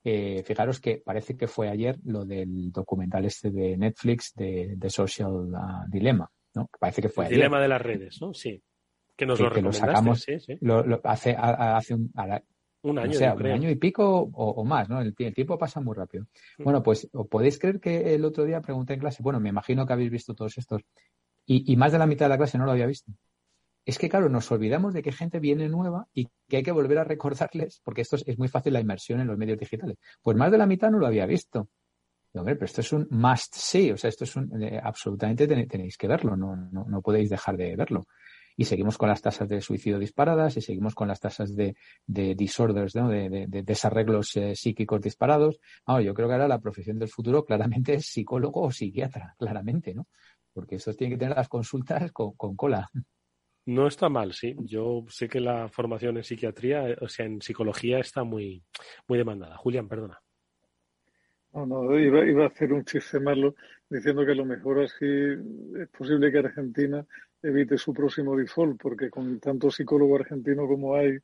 eh, 0.04 0.44
fijaros 0.44 0.80
que 0.80 0.98
parece 0.98 1.38
que 1.38 1.48
fue 1.48 1.70
ayer 1.70 1.98
lo 2.06 2.26
del 2.26 2.72
documental 2.72 3.26
este 3.26 3.52
de 3.52 3.78
Netflix 3.78 4.34
de, 4.36 4.78
Social 4.90 5.32
uh, 5.32 5.90
Dilemma, 5.90 6.30
¿no? 6.56 6.70
Parece 6.80 7.02
que 7.02 7.10
fue 7.10 7.26
el 7.26 7.32
Dilema 7.32 7.62
de 7.62 7.68
las 7.68 7.82
redes, 7.82 8.22
¿no? 8.22 8.34
Sí. 8.34 8.62
Que 9.16 9.26
nos 9.26 9.40
lo 9.40 9.72
sacamos 9.72 10.26
hace, 11.04 11.36
hace 11.38 11.94
un, 11.94 12.12
un 12.82 12.98
año, 12.98 13.36
un 13.36 13.46
año 13.46 13.70
y 13.70 13.76
pico 13.76 14.32
o, 14.34 14.66
más, 14.66 14.90
¿no? 14.90 15.02
El, 15.02 15.14
tiempo 15.14 15.60
pasa 15.60 15.80
muy 15.82 15.96
rápido. 15.96 16.26
Mm. 16.58 16.64
Bueno, 16.64 16.82
pues 16.82 17.08
podéis 17.30 17.60
creer 17.60 17.80
que 17.80 18.16
el 18.16 18.26
otro 18.26 18.46
día 18.46 18.62
pregunté 18.62 18.96
en 18.96 19.02
clase, 19.02 19.22
bueno, 19.22 19.40
me 19.40 19.50
imagino 19.50 19.86
que 19.86 19.94
habéis 19.94 20.10
visto 20.10 20.34
todos 20.34 20.58
estos, 20.58 20.82
y 21.46 21.76
más 21.76 21.92
de 21.92 22.00
la 22.00 22.08
mitad 22.08 22.26
de 22.26 22.30
la 22.30 22.38
clase 22.38 22.58
no 22.58 22.66
lo 22.66 22.72
había 22.72 22.88
visto 22.88 23.12
es 23.86 23.98
que, 23.98 24.10
claro, 24.10 24.30
nos 24.30 24.52
olvidamos 24.52 24.94
de 24.94 25.02
que 25.02 25.12
gente 25.12 25.40
viene 25.40 25.68
nueva 25.68 26.08
y 26.14 26.28
que 26.48 26.58
hay 26.58 26.64
que 26.64 26.72
volver 26.72 27.00
a 27.00 27.04
recordarles, 27.04 27.82
porque 27.84 28.02
esto 28.02 28.16
es, 28.16 28.38
muy 28.38 28.48
fácil 28.48 28.74
la 28.74 28.80
inmersión 28.80 29.20
en 29.20 29.28
los 29.28 29.38
medios 29.38 29.58
digitales. 29.58 29.98
Pues 30.22 30.38
más 30.38 30.52
de 30.52 30.58
la 30.58 30.68
mitad 30.68 30.92
no 30.92 31.00
lo 31.00 31.08
había 31.08 31.26
visto. 31.26 31.70
hombre, 32.34 32.56
pero 32.56 32.66
esto 32.66 32.82
es 32.82 32.94
un 32.94 33.08
must 33.10 33.56
see, 33.56 33.92
o 33.92 33.98
sea, 33.98 34.10
esto 34.10 34.24
es 34.26 34.36
un, 34.36 34.62
eh, 34.62 34.80
absolutamente 34.82 35.48
tenéis 35.48 35.98
que 35.98 36.08
verlo, 36.08 36.38
no, 36.38 36.56
no, 36.56 37.02
podéis 37.02 37.30
dejar 37.30 37.58
de 37.58 37.76
verlo. 37.76 38.06
Y 38.56 38.66
seguimos 38.66 38.98
con 38.98 39.10
las 39.10 39.22
tasas 39.22 39.50
de 39.50 39.62
suicidio 39.62 39.98
disparadas 39.98 40.58
y 40.58 40.62
seguimos 40.62 40.94
con 40.94 41.08
las 41.08 41.20
tasas 41.20 41.56
de, 41.56 41.76
de 42.06 42.36
disorders, 42.36 42.96
¿no? 42.96 43.10
de, 43.10 43.48
desarreglos 43.48 44.36
eh, 44.36 44.56
psíquicos 44.56 45.02
disparados. 45.02 45.60
yo 46.04 46.14
creo 46.14 46.28
que 46.28 46.34
ahora 46.34 46.48
la 46.48 46.60
profesión 46.60 47.00
del 47.00 47.10
futuro 47.10 47.44
claramente 47.44 47.96
es 47.96 48.06
psicólogo 48.06 48.62
o 48.62 48.72
psiquiatra, 48.72 49.34
claramente, 49.40 49.96
¿no? 49.96 50.08
Porque 50.54 50.76
estos 50.76 50.98
tienen 50.98 51.18
que 51.18 51.24
tener 51.24 51.38
las 51.38 51.48
consultas 51.48 52.12
con, 52.12 52.34
con 52.34 52.56
cola. 52.56 52.90
No 53.66 53.88
está 53.88 54.10
mal, 54.10 54.34
sí. 54.34 54.56
Yo 54.60 55.06
sé 55.10 55.30
que 55.30 55.40
la 55.40 55.70
formación 55.70 56.18
en 56.18 56.24
psiquiatría, 56.24 56.96
o 57.02 57.08
sea, 57.08 57.26
en 57.26 57.42
psicología 57.42 58.00
está 58.00 58.24
muy, 58.24 58.64
muy 59.08 59.18
demandada. 59.18 59.56
Julián, 59.58 59.88
perdona. 59.88 60.20
No, 61.54 61.66
no, 61.66 62.00
iba, 62.00 62.26
iba 62.26 62.46
a 62.46 62.48
hacer 62.48 62.72
un 62.72 62.86
chiste 62.86 63.20
malo 63.20 63.56
diciendo 63.90 64.26
que 64.26 64.32
a 64.32 64.36
lo 64.36 64.46
mejor 64.46 64.80
así 64.80 65.06
es 65.06 65.90
posible 65.90 66.32
que 66.32 66.40
Argentina 66.40 67.06
evite 67.44 67.78
su 67.78 67.94
próximo 67.94 68.38
default, 68.38 68.82
porque 68.82 69.10
con 69.10 69.40
tanto 69.40 69.70
psicólogo 69.70 70.16
argentino 70.16 70.66
como 70.68 70.96
hay 70.96 71.18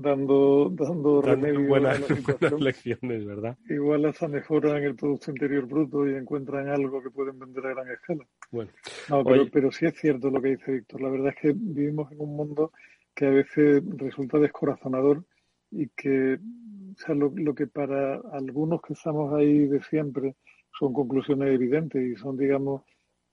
dando, 0.00 0.70
dando, 0.70 1.20
buenas, 1.66 2.00
lecciones, 2.60 3.26
¿verdad? 3.26 3.56
Igual 3.68 4.04
hasta 4.06 4.28
mejoran 4.28 4.82
el 4.84 4.94
Producto 4.94 5.32
Interior 5.32 5.66
Bruto 5.66 6.08
y 6.08 6.14
encuentran 6.14 6.68
algo 6.68 7.02
que 7.02 7.10
pueden 7.10 7.38
vender 7.38 7.66
a 7.66 7.70
gran 7.70 7.90
escala. 7.90 8.24
Bueno, 8.50 8.70
no, 9.08 9.24
pero, 9.24 9.48
pero 9.50 9.72
sí 9.72 9.86
es 9.86 9.94
cierto 9.94 10.30
lo 10.30 10.40
que 10.40 10.50
dice 10.50 10.72
Víctor. 10.72 11.00
La 11.00 11.10
verdad 11.10 11.34
es 11.34 11.42
que 11.42 11.52
vivimos 11.54 12.12
en 12.12 12.20
un 12.20 12.36
mundo 12.36 12.72
que 13.14 13.26
a 13.26 13.30
veces 13.30 13.82
resulta 13.96 14.38
descorazonador 14.38 15.24
y 15.72 15.88
que 15.88 16.34
o 16.34 17.00
sea, 17.00 17.14
lo, 17.14 17.32
lo, 17.34 17.54
que 17.54 17.66
para 17.66 18.20
algunos 18.32 18.80
que 18.82 18.92
estamos 18.92 19.34
ahí 19.34 19.66
de 19.66 19.82
siempre 19.82 20.36
son 20.78 20.92
conclusiones 20.92 21.52
evidentes 21.52 22.00
y 22.00 22.14
son, 22.16 22.36
digamos, 22.36 22.82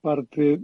parte, 0.05 0.59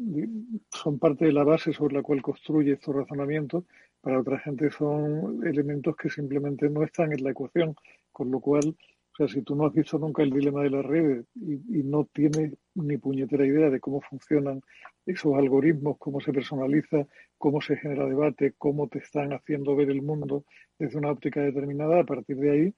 son 0.70 1.00
parte 1.00 1.26
de 1.26 1.34
la 1.34 1.44
base 1.44 1.74
sobre 1.74 1.96
la 1.96 2.04
cual 2.04 2.22
construye 2.22 2.74
estos 2.74 2.96
razonamientos, 2.96 3.64
para 4.00 4.20
otra 4.20 4.38
gente 4.38 4.70
son 4.70 5.48
elementos 5.48 5.96
que 5.96 6.12
simplemente 6.12 6.70
no 6.70 6.84
están 6.84 7.12
en 7.12 7.24
la 7.24 7.32
ecuación, 7.32 7.74
con 8.12 8.30
lo 8.30 8.40
cual, 8.40 8.68
o 8.68 9.16
sea, 9.18 9.28
si 9.28 9.42
tú 9.42 9.56
no 9.56 9.66
has 9.66 9.74
visto 9.74 9.98
nunca 9.98 10.22
el 10.22 10.30
dilema 10.30 10.62
de 10.62 10.70
las 10.70 10.86
redes 10.86 11.26
y, 11.34 11.54
y 11.80 11.82
no 11.84 12.08
tienes 12.14 12.54
ni 12.76 12.98
puñetera 12.98 13.44
idea 13.44 13.72
de 13.72 13.80
cómo 13.80 14.00
funcionan 14.02 14.62
esos 15.08 15.34
algoritmos, 15.34 15.98
cómo 15.98 16.22
se 16.22 16.32
personaliza, 16.32 17.08
cómo 17.40 17.62
se 17.62 17.78
genera 17.78 18.06
debate, 18.06 18.54
cómo 18.60 18.90
te 18.90 19.00
están 19.00 19.34
haciendo 19.34 19.76
ver 19.76 19.90
el 19.90 20.04
mundo 20.04 20.46
desde 20.78 21.00
una 21.00 21.10
óptica 21.10 21.42
determinada, 21.42 22.02
a 22.02 22.06
partir 22.06 22.38
de 22.38 22.52
ahí 22.52 22.74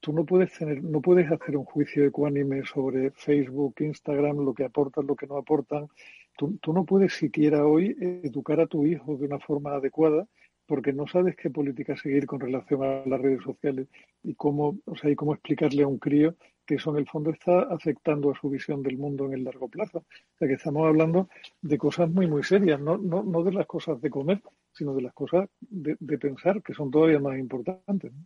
tú 0.00 0.12
no 0.12 0.24
puedes 0.24 0.52
tener, 0.52 0.82
no 0.82 1.00
puedes 1.00 1.30
hacer 1.30 1.56
un 1.56 1.64
juicio 1.64 2.04
ecuánime 2.04 2.64
sobre 2.64 3.10
Facebook, 3.10 3.74
Instagram, 3.80 4.38
lo 4.44 4.54
que 4.54 4.64
aportan, 4.64 5.06
lo 5.06 5.16
que 5.16 5.26
no 5.26 5.36
aportan. 5.36 5.88
Tú, 6.36 6.58
no 6.72 6.84
puedes 6.84 7.12
siquiera 7.12 7.64
hoy 7.64 7.96
educar 8.24 8.60
a 8.60 8.66
tu 8.66 8.86
hijo 8.86 9.16
de 9.16 9.26
una 9.26 9.38
forma 9.38 9.74
adecuada 9.74 10.26
porque 10.66 10.92
no 10.92 11.06
sabes 11.06 11.36
qué 11.36 11.50
política 11.50 11.96
seguir 11.96 12.26
con 12.26 12.40
relación 12.40 12.82
a 12.82 13.06
las 13.06 13.20
redes 13.20 13.42
sociales 13.42 13.86
y 14.22 14.34
cómo, 14.34 14.78
o 14.86 14.96
sea, 14.96 15.10
y 15.10 15.14
cómo 15.14 15.34
explicarle 15.34 15.82
a 15.82 15.86
un 15.86 15.98
crío 15.98 16.34
que 16.66 16.76
eso 16.76 16.90
en 16.90 16.96
el 16.96 17.06
fondo 17.06 17.30
está 17.30 17.60
afectando 17.60 18.30
a 18.30 18.40
su 18.40 18.48
visión 18.48 18.82
del 18.82 18.96
mundo 18.96 19.26
en 19.26 19.34
el 19.34 19.44
largo 19.44 19.68
plazo. 19.68 19.98
O 19.98 20.38
sea 20.38 20.48
que 20.48 20.54
estamos 20.54 20.86
hablando 20.86 21.28
de 21.60 21.76
cosas 21.78 22.10
muy, 22.10 22.26
muy 22.26 22.42
serias, 22.42 22.80
no, 22.80 22.96
no, 22.96 23.22
no 23.22 23.44
de 23.44 23.52
las 23.52 23.66
cosas 23.66 24.00
de 24.00 24.10
comer, 24.10 24.42
sino 24.72 24.94
de 24.94 25.02
las 25.02 25.12
cosas 25.12 25.48
de, 25.60 25.96
de 26.00 26.18
pensar, 26.18 26.62
que 26.62 26.72
son 26.72 26.90
todavía 26.90 27.20
más 27.20 27.38
importantes. 27.38 28.12
¿no? 28.12 28.24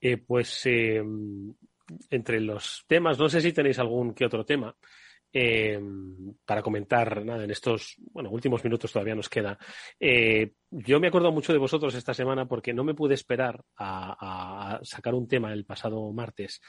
Eh, 0.00 0.16
pues 0.16 0.62
eh, 0.66 1.02
entre 2.10 2.40
los 2.40 2.84
temas, 2.86 3.18
no 3.18 3.28
sé 3.28 3.40
si 3.40 3.52
tenéis 3.52 3.78
algún 3.78 4.14
que 4.14 4.24
otro 4.24 4.44
tema 4.44 4.74
eh, 5.32 5.80
para 6.44 6.62
comentar 6.62 7.24
nada 7.24 7.44
en 7.44 7.50
estos 7.50 7.96
bueno 8.12 8.30
últimos 8.30 8.64
minutos 8.64 8.92
todavía 8.92 9.14
nos 9.14 9.28
queda. 9.28 9.58
Eh, 9.98 10.52
yo 10.70 10.98
me 10.98 11.08
acuerdo 11.08 11.30
mucho 11.30 11.52
de 11.52 11.58
vosotros 11.58 11.94
esta 11.94 12.14
semana 12.14 12.46
porque 12.46 12.74
no 12.74 12.84
me 12.84 12.94
pude 12.94 13.14
esperar 13.14 13.62
a, 13.76 14.76
a 14.76 14.80
sacar 14.82 15.14
un 15.14 15.28
tema 15.28 15.52
el 15.52 15.64
pasado 15.64 16.12
martes 16.12 16.60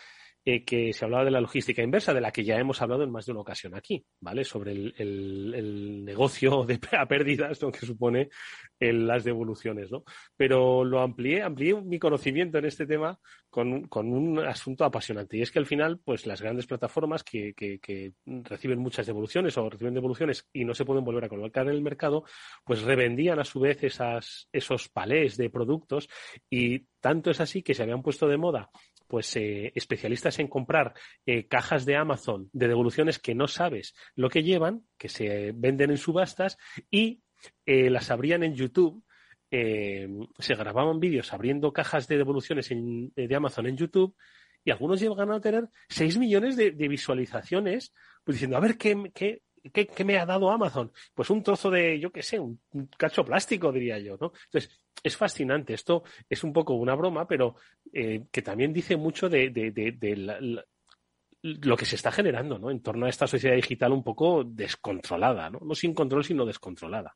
eh, 0.43 0.65
que 0.65 0.91
se 0.91 1.05
hablaba 1.05 1.23
de 1.23 1.29
la 1.29 1.39
logística 1.39 1.83
inversa, 1.83 2.15
de 2.15 2.21
la 2.21 2.31
que 2.31 2.43
ya 2.43 2.57
hemos 2.57 2.81
hablado 2.81 3.03
en 3.03 3.11
más 3.11 3.27
de 3.27 3.31
una 3.31 3.41
ocasión 3.41 3.75
aquí, 3.75 4.03
¿vale? 4.19 4.43
Sobre 4.43 4.71
el, 4.71 4.95
el, 4.97 6.03
negocio 6.03 6.63
de 6.67 6.79
a 6.97 7.05
pérdidas, 7.05 7.61
lo 7.61 7.71
que 7.71 7.85
supone 7.85 8.29
el, 8.79 9.05
las 9.05 9.23
devoluciones, 9.23 9.91
¿no? 9.91 10.03
Pero 10.35 10.83
lo 10.83 11.01
amplié, 11.01 11.43
amplié 11.43 11.79
mi 11.81 11.99
conocimiento 11.99 12.57
en 12.57 12.65
este 12.65 12.87
tema 12.87 13.19
con, 13.51 13.87
con, 13.87 14.11
un 14.11 14.39
asunto 14.39 14.83
apasionante. 14.83 15.37
Y 15.37 15.43
es 15.43 15.51
que 15.51 15.59
al 15.59 15.67
final, 15.67 15.99
pues 16.03 16.25
las 16.25 16.41
grandes 16.41 16.65
plataformas 16.65 17.23
que, 17.23 17.53
que, 17.53 17.79
que 17.79 18.13
reciben 18.25 18.79
muchas 18.79 19.05
devoluciones 19.05 19.55
o 19.59 19.69
reciben 19.69 19.93
devoluciones 19.93 20.47
y 20.51 20.65
no 20.65 20.73
se 20.73 20.85
pueden 20.85 21.03
volver 21.03 21.25
a 21.25 21.29
colocar 21.29 21.67
en 21.67 21.73
el 21.73 21.81
mercado, 21.81 22.23
pues 22.65 22.81
revendían 22.81 23.39
a 23.39 23.45
su 23.45 23.59
vez 23.59 23.83
esas, 23.83 24.49
esos 24.51 24.89
palés 24.89 25.37
de 25.37 25.51
productos 25.51 26.09
y 26.49 26.87
tanto 26.99 27.29
es 27.29 27.39
así 27.41 27.61
que 27.61 27.73
se 27.73 27.83
habían 27.83 28.01
puesto 28.01 28.27
de 28.27 28.37
moda 28.37 28.71
pues 29.11 29.35
eh, 29.35 29.73
especialistas 29.75 30.39
en 30.39 30.47
comprar 30.47 30.93
eh, 31.25 31.45
cajas 31.45 31.83
de 31.83 31.97
Amazon 31.97 32.49
de 32.53 32.69
devoluciones 32.69 33.19
que 33.19 33.35
no 33.35 33.49
sabes 33.49 33.93
lo 34.15 34.29
que 34.29 34.41
llevan, 34.41 34.85
que 34.97 35.09
se 35.09 35.51
venden 35.53 35.91
en 35.91 35.97
subastas 35.97 36.57
y 36.89 37.21
eh, 37.65 37.89
las 37.89 38.09
abrían 38.09 38.41
en 38.43 38.55
YouTube. 38.55 39.03
Se 39.49 40.55
grababan 40.55 41.01
vídeos 41.01 41.33
abriendo 41.33 41.73
cajas 41.73 42.07
de 42.07 42.15
devoluciones 42.15 42.69
de 42.69 43.35
Amazon 43.35 43.67
en 43.67 43.75
YouTube 43.75 44.15
y 44.63 44.71
algunos 44.71 45.01
llegan 45.01 45.29
a 45.29 45.41
tener 45.41 45.67
6 45.89 46.17
millones 46.17 46.55
de, 46.55 46.71
visualizaciones 46.71 47.93
pues 48.23 48.35
diciendo, 48.35 48.55
a 48.55 48.61
ver 48.61 48.77
qué, 48.77 49.41
¿Qué, 49.73 49.87
¿qué, 49.87 50.03
me 50.03 50.17
ha 50.17 50.25
dado 50.25 50.49
Amazon? 50.49 50.91
Pues 51.13 51.29
un 51.29 51.43
trozo 51.43 51.69
de, 51.69 51.99
yo 51.99 52.11
qué 52.11 52.23
sé, 52.23 52.39
un, 52.39 52.59
un, 52.71 52.87
cacho 52.97 53.23
plástico, 53.23 53.71
diría 53.71 53.99
yo, 53.99 54.17
¿no? 54.19 54.33
Entonces, 54.45 54.81
es 55.03 55.17
fascinante. 55.17 55.73
Esto 55.73 56.03
es 56.29 56.43
un 56.43 56.53
poco 56.53 56.73
una 56.73 56.95
broma, 56.95 57.27
pero 57.27 57.55
eh, 57.91 58.25
que 58.31 58.41
también 58.41 58.73
dice 58.73 58.97
mucho 58.97 59.29
de, 59.29 59.51
lo 61.41 61.77
que 61.77 61.85
se 61.85 61.95
está 61.95 62.11
generando, 62.11 62.59
¿no? 62.59 62.69
En 62.69 62.81
torno 62.81 63.05
a 63.05 63.09
esta 63.09 63.27
sociedad 63.27 63.55
digital 63.55 63.93
un 63.93 64.03
poco 64.03 64.43
descontrolada, 64.43 65.49
¿no? 65.49 65.59
No 65.59 65.75
sin 65.75 65.93
control, 65.93 66.23
sino 66.23 66.45
descontrolada. 66.45 67.15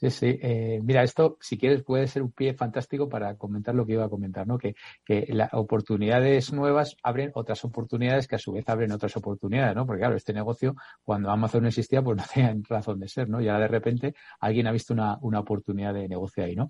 Sí, 0.00 0.10
sí. 0.10 0.38
Eh, 0.40 0.80
mira, 0.84 1.02
esto, 1.02 1.38
si 1.40 1.58
quieres, 1.58 1.82
puede 1.82 2.06
ser 2.06 2.22
un 2.22 2.30
pie 2.30 2.54
fantástico 2.54 3.08
para 3.08 3.36
comentar 3.36 3.74
lo 3.74 3.84
que 3.84 3.94
iba 3.94 4.04
a 4.04 4.08
comentar, 4.08 4.46
¿no? 4.46 4.56
Que, 4.56 4.76
que 5.04 5.26
las 5.30 5.52
oportunidades 5.52 6.52
nuevas 6.52 6.96
abren 7.02 7.32
otras 7.34 7.64
oportunidades 7.64 8.28
que 8.28 8.36
a 8.36 8.38
su 8.38 8.52
vez 8.52 8.68
abren 8.68 8.92
otras 8.92 9.16
oportunidades, 9.16 9.74
¿no? 9.74 9.86
Porque 9.86 10.00
claro, 10.02 10.14
este 10.14 10.32
negocio, 10.32 10.76
cuando 11.02 11.30
Amazon 11.30 11.62
no 11.62 11.68
existía, 11.68 12.00
pues 12.00 12.16
no 12.16 12.22
tenía 12.32 12.54
razón 12.68 13.00
de 13.00 13.08
ser, 13.08 13.28
¿no? 13.28 13.40
Y 13.40 13.48
ahora 13.48 13.62
de 13.62 13.68
repente 13.68 14.14
alguien 14.38 14.68
ha 14.68 14.72
visto 14.72 14.94
una, 14.94 15.18
una 15.20 15.40
oportunidad 15.40 15.92
de 15.94 16.08
negocio 16.08 16.44
ahí, 16.44 16.54
¿no? 16.54 16.68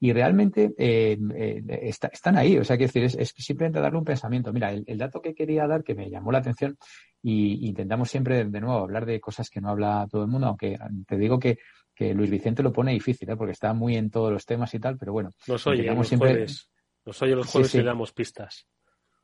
Y 0.00 0.12
realmente 0.12 0.74
eh, 0.78 1.18
eh, 1.34 1.62
está, 1.82 2.08
están 2.08 2.36
ahí, 2.36 2.56
o 2.56 2.64
sea, 2.64 2.76
quiero 2.76 2.92
decir, 2.92 3.04
es, 3.04 3.14
es, 3.16 3.34
simplemente 3.36 3.80
darle 3.80 3.98
un 3.98 4.04
pensamiento. 4.04 4.52
Mira, 4.52 4.72
el, 4.72 4.84
el, 4.86 4.98
dato 4.98 5.20
que 5.20 5.34
quería 5.34 5.66
dar, 5.66 5.82
que 5.82 5.94
me 5.94 6.08
llamó 6.08 6.30
la 6.30 6.38
atención, 6.38 6.76
y 7.20 7.66
intentamos 7.68 8.08
siempre, 8.08 8.44
de 8.44 8.60
nuevo, 8.60 8.78
hablar 8.78 9.06
de 9.06 9.20
cosas 9.20 9.50
que 9.50 9.60
no 9.60 9.70
habla 9.70 10.06
todo 10.08 10.22
el 10.22 10.28
mundo, 10.28 10.46
aunque 10.46 10.78
te 11.06 11.16
digo 11.16 11.38
que 11.38 11.58
que 11.98 12.14
Luis 12.14 12.30
Vicente 12.30 12.62
lo 12.62 12.72
pone 12.72 12.92
difícil, 12.92 13.28
¿eh? 13.28 13.36
porque 13.36 13.50
está 13.50 13.74
muy 13.74 13.96
en 13.96 14.08
todos 14.08 14.30
los 14.30 14.46
temas 14.46 14.72
y 14.72 14.78
tal, 14.78 14.96
pero 14.96 15.12
bueno. 15.12 15.30
Nos 15.48 15.66
oye 15.66 15.82
los 15.82 16.06
siempre... 16.06 16.30
jueves, 16.30 16.70
nos 17.04 17.20
oye 17.22 17.34
los 17.34 17.48
jueves 17.48 17.72
sí, 17.72 17.78
sí. 17.78 17.82
y 17.82 17.84
damos 17.84 18.12
pistas. 18.12 18.68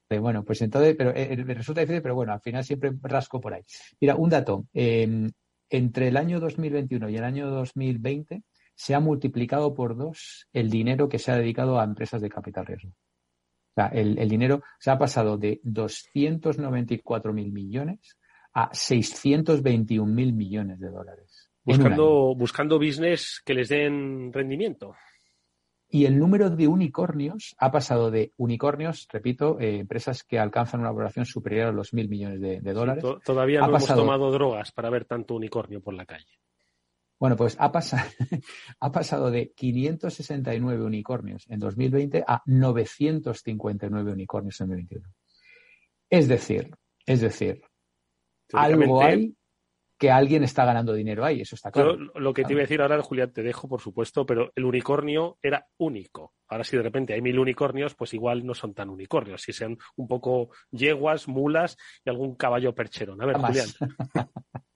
Eh, 0.08 0.18
bueno, 0.18 0.44
pues 0.44 0.60
entonces, 0.60 0.96
pero 0.98 1.12
eh, 1.14 1.36
resulta 1.36 1.82
difícil, 1.82 2.02
pero 2.02 2.16
bueno, 2.16 2.32
al 2.32 2.40
final 2.40 2.64
siempre 2.64 2.90
rasco 3.00 3.40
por 3.40 3.54
ahí. 3.54 3.62
Mira, 4.00 4.16
un 4.16 4.28
dato. 4.28 4.66
Entre 4.72 6.08
el 6.08 6.16
año 6.16 6.40
2021 6.40 7.08
y 7.10 7.16
el 7.16 7.24
año 7.24 7.48
2020 7.48 8.42
se 8.74 8.94
ha 8.94 9.00
multiplicado 9.00 9.74
por 9.74 9.96
dos 9.96 10.48
el 10.52 10.70
dinero 10.70 11.08
que 11.08 11.18
se 11.18 11.32
ha 11.32 11.36
dedicado 11.36 11.78
a 11.78 11.84
empresas 11.84 12.20
de 12.20 12.28
capital 12.28 12.66
riesgo. 12.66 12.90
O 12.90 13.74
sea, 13.74 13.86
el, 13.88 14.18
el 14.18 14.28
dinero 14.28 14.62
se 14.78 14.90
ha 14.90 14.98
pasado 14.98 15.36
de 15.36 15.60
294 15.64 17.32
mil 17.32 17.52
millones 17.52 18.16
a 18.52 18.70
621 18.72 20.12
mil 20.12 20.32
millones 20.32 20.78
de 20.78 20.90
dólares. 20.90 21.50
Buscando, 21.64 22.34
buscando 22.36 22.78
business 22.78 23.42
que 23.44 23.54
les 23.54 23.68
den 23.68 24.32
rendimiento. 24.32 24.94
Y 25.88 26.06
el 26.06 26.18
número 26.18 26.50
de 26.50 26.68
unicornios 26.68 27.54
ha 27.58 27.70
pasado 27.70 28.10
de 28.10 28.32
unicornios, 28.36 29.08
repito, 29.12 29.58
eh, 29.60 29.78
empresas 29.78 30.24
que 30.24 30.38
alcanzan 30.38 30.80
una 30.80 30.90
valoración 30.90 31.24
superior 31.24 31.68
a 31.68 31.72
los 31.72 31.94
mil 31.94 32.08
millones 32.08 32.40
de, 32.40 32.60
de 32.60 32.72
dólares. 32.72 33.02
Sí, 33.02 33.10
to 33.10 33.20
todavía 33.24 33.60
no 33.60 33.72
pasado... 33.72 34.00
hemos 34.00 34.06
tomado 34.06 34.30
drogas 34.30 34.72
para 34.72 34.90
ver 34.90 35.04
tanto 35.04 35.34
unicornio 35.34 35.80
por 35.80 35.94
la 35.94 36.04
calle. 36.04 36.26
Bueno, 37.24 37.36
pues 37.36 37.56
ha 37.58 37.72
pasado, 37.72 38.06
ha 38.80 38.92
pasado 38.92 39.30
de 39.30 39.50
569 39.54 40.84
unicornios 40.84 41.46
en 41.48 41.58
2020 41.58 42.22
a 42.26 42.42
959 42.44 44.12
unicornios 44.12 44.60
en 44.60 44.68
2021. 44.68 45.08
Es 46.10 46.28
decir, 46.28 46.68
es 47.06 47.22
decir, 47.22 47.62
algo 48.52 49.00
hay 49.00 49.34
que 49.98 50.10
alguien 50.10 50.44
está 50.44 50.66
ganando 50.66 50.92
dinero 50.92 51.24
ahí, 51.24 51.40
eso 51.40 51.54
está 51.54 51.70
claro. 51.70 51.96
Yo, 51.96 52.20
lo 52.20 52.34
que 52.34 52.44
te 52.44 52.52
iba 52.52 52.60
a 52.60 52.68
decir 52.68 52.82
ahora, 52.82 53.00
Julián, 53.00 53.32
te 53.32 53.42
dejo, 53.42 53.68
por 53.68 53.80
supuesto, 53.80 54.26
pero 54.26 54.52
el 54.54 54.66
unicornio 54.66 55.38
era 55.40 55.66
único. 55.78 56.34
Ahora, 56.48 56.64
si 56.64 56.76
de 56.76 56.82
repente 56.82 57.14
hay 57.14 57.22
mil 57.22 57.38
unicornios, 57.38 57.94
pues 57.94 58.12
igual 58.12 58.44
no 58.44 58.52
son 58.52 58.74
tan 58.74 58.90
unicornios, 58.90 59.40
si 59.40 59.54
sean 59.54 59.78
un 59.96 60.08
poco 60.08 60.50
yeguas, 60.70 61.26
mulas 61.26 61.78
y 62.04 62.10
algún 62.10 62.34
caballo 62.34 62.74
percherón. 62.74 63.22
A 63.22 63.24
ver. 63.24 63.38
Julián. 63.38 63.68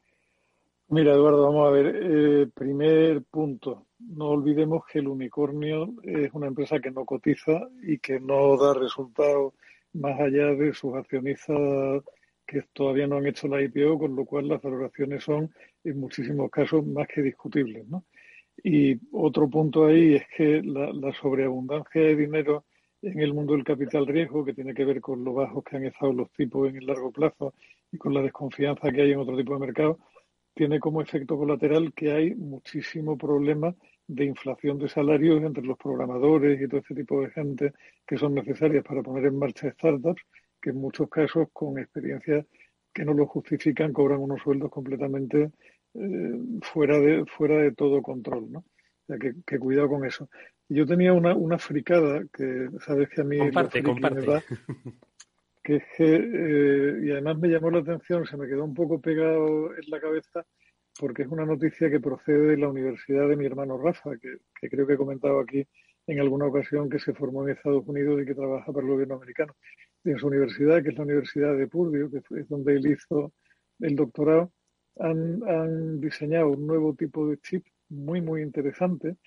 Mira, 0.90 1.12
Eduardo, 1.12 1.42
vamos 1.42 1.68
a 1.68 1.70
ver. 1.70 1.86
Eh, 2.02 2.46
primer 2.54 3.22
punto. 3.24 3.88
No 3.98 4.28
olvidemos 4.28 4.84
que 4.90 5.00
el 5.00 5.08
unicornio 5.08 5.92
es 6.02 6.32
una 6.32 6.46
empresa 6.46 6.80
que 6.80 6.90
no 6.90 7.04
cotiza 7.04 7.68
y 7.82 7.98
que 7.98 8.18
no 8.18 8.56
da 8.56 8.72
resultados 8.72 9.52
más 9.92 10.18
allá 10.18 10.46
de 10.54 10.72
sus 10.72 10.94
accionistas 10.94 12.02
que 12.46 12.62
todavía 12.72 13.06
no 13.06 13.16
han 13.18 13.26
hecho 13.26 13.48
la 13.48 13.60
IPO, 13.60 13.98
con 13.98 14.16
lo 14.16 14.24
cual 14.24 14.48
las 14.48 14.62
valoraciones 14.62 15.24
son 15.24 15.52
en 15.84 16.00
muchísimos 16.00 16.50
casos 16.50 16.86
más 16.86 17.06
que 17.06 17.20
discutibles. 17.20 17.86
¿no? 17.86 18.04
Y 18.64 18.98
otro 19.12 19.48
punto 19.50 19.86
ahí 19.86 20.14
es 20.14 20.24
que 20.34 20.62
la, 20.62 20.90
la 20.94 21.12
sobreabundancia 21.12 22.00
de 22.00 22.16
dinero 22.16 22.64
en 23.02 23.20
el 23.20 23.34
mundo 23.34 23.52
del 23.52 23.64
capital 23.64 24.06
riesgo, 24.06 24.42
que 24.42 24.54
tiene 24.54 24.72
que 24.72 24.86
ver 24.86 25.02
con 25.02 25.22
lo 25.22 25.34
bajos 25.34 25.62
que 25.64 25.76
han 25.76 25.84
estado 25.84 26.14
los 26.14 26.30
tipos 26.32 26.70
en 26.70 26.76
el 26.76 26.86
largo 26.86 27.12
plazo 27.12 27.52
y 27.92 27.98
con 27.98 28.14
la 28.14 28.22
desconfianza 28.22 28.90
que 28.90 29.02
hay 29.02 29.12
en 29.12 29.18
otro 29.18 29.36
tipo 29.36 29.52
de 29.52 29.60
mercado, 29.60 29.98
tiene 30.58 30.80
como 30.80 31.00
efecto 31.00 31.38
colateral 31.38 31.92
que 31.94 32.10
hay 32.10 32.34
muchísimo 32.34 33.16
problema 33.16 33.72
de 34.08 34.24
inflación 34.24 34.76
de 34.76 34.88
salarios 34.88 35.40
entre 35.40 35.62
los 35.64 35.78
programadores 35.78 36.60
y 36.60 36.66
todo 36.66 36.80
este 36.80 36.96
tipo 36.96 37.22
de 37.22 37.30
gente 37.30 37.72
que 38.04 38.18
son 38.18 38.34
necesarias 38.34 38.82
para 38.82 39.00
poner 39.00 39.26
en 39.26 39.38
marcha 39.38 39.70
startups, 39.70 40.20
que 40.60 40.70
en 40.70 40.80
muchos 40.80 41.08
casos 41.08 41.46
con 41.52 41.78
experiencias 41.78 42.44
que 42.92 43.04
no 43.04 43.14
lo 43.14 43.26
justifican 43.26 43.92
cobran 43.92 44.18
unos 44.18 44.42
sueldos 44.42 44.68
completamente 44.68 45.52
eh, 45.94 46.40
fuera 46.62 46.98
de 46.98 47.24
fuera 47.26 47.58
de 47.58 47.70
todo 47.70 48.02
control, 48.02 48.50
¿no? 48.50 48.58
O 48.58 49.06
sea, 49.06 49.16
que, 49.16 49.34
que 49.46 49.60
cuidado 49.60 49.90
con 49.90 50.04
eso. 50.04 50.28
Yo 50.68 50.86
tenía 50.86 51.12
una, 51.12 51.36
una 51.36 51.58
fricada 51.58 52.24
que 52.32 52.68
sabes 52.84 53.08
que 53.10 53.20
a 53.20 53.24
mí 53.24 53.38
comparte, 53.38 53.80
comparte. 53.84 54.26
Da, 54.26 54.42
que 55.68 55.76
es 55.76 55.82
que, 55.98 56.14
eh, 56.14 56.98
y 57.04 57.10
además 57.10 57.36
me 57.36 57.48
llamó 57.48 57.70
la 57.70 57.80
atención, 57.80 58.24
se 58.24 58.38
me 58.38 58.46
quedó 58.46 58.64
un 58.64 58.72
poco 58.72 59.02
pegado 59.02 59.76
en 59.76 59.90
la 59.90 60.00
cabeza, 60.00 60.46
porque 60.98 61.24
es 61.24 61.28
una 61.28 61.44
noticia 61.44 61.90
que 61.90 62.00
procede 62.00 62.52
de 62.52 62.56
la 62.56 62.70
universidad 62.70 63.28
de 63.28 63.36
mi 63.36 63.44
hermano 63.44 63.76
Rafa, 63.76 64.16
que, 64.16 64.38
que 64.58 64.70
creo 64.70 64.86
que 64.86 64.94
he 64.94 64.96
comentado 64.96 65.40
aquí 65.40 65.68
en 66.06 66.20
alguna 66.20 66.46
ocasión 66.46 66.88
que 66.88 66.98
se 66.98 67.12
formó 67.12 67.46
en 67.46 67.54
Estados 67.54 67.86
Unidos 67.86 68.22
y 68.22 68.24
que 68.24 68.34
trabaja 68.34 68.72
para 68.72 68.86
el 68.86 68.92
gobierno 68.92 69.16
americano. 69.16 69.54
En 70.04 70.18
su 70.18 70.28
universidad, 70.28 70.82
que 70.82 70.88
es 70.88 70.96
la 70.96 71.04
Universidad 71.04 71.54
de 71.54 71.68
Purdue, 71.68 72.10
que 72.10 72.40
es 72.40 72.48
donde 72.48 72.72
él 72.72 72.86
hizo 72.86 73.34
el 73.80 73.94
doctorado, 73.94 74.50
han, 74.98 75.46
han 75.46 76.00
diseñado 76.00 76.48
un 76.48 76.66
nuevo 76.66 76.94
tipo 76.94 77.28
de 77.28 77.36
chip 77.40 77.66
muy, 77.90 78.22
muy 78.22 78.40
interesante 78.40 79.18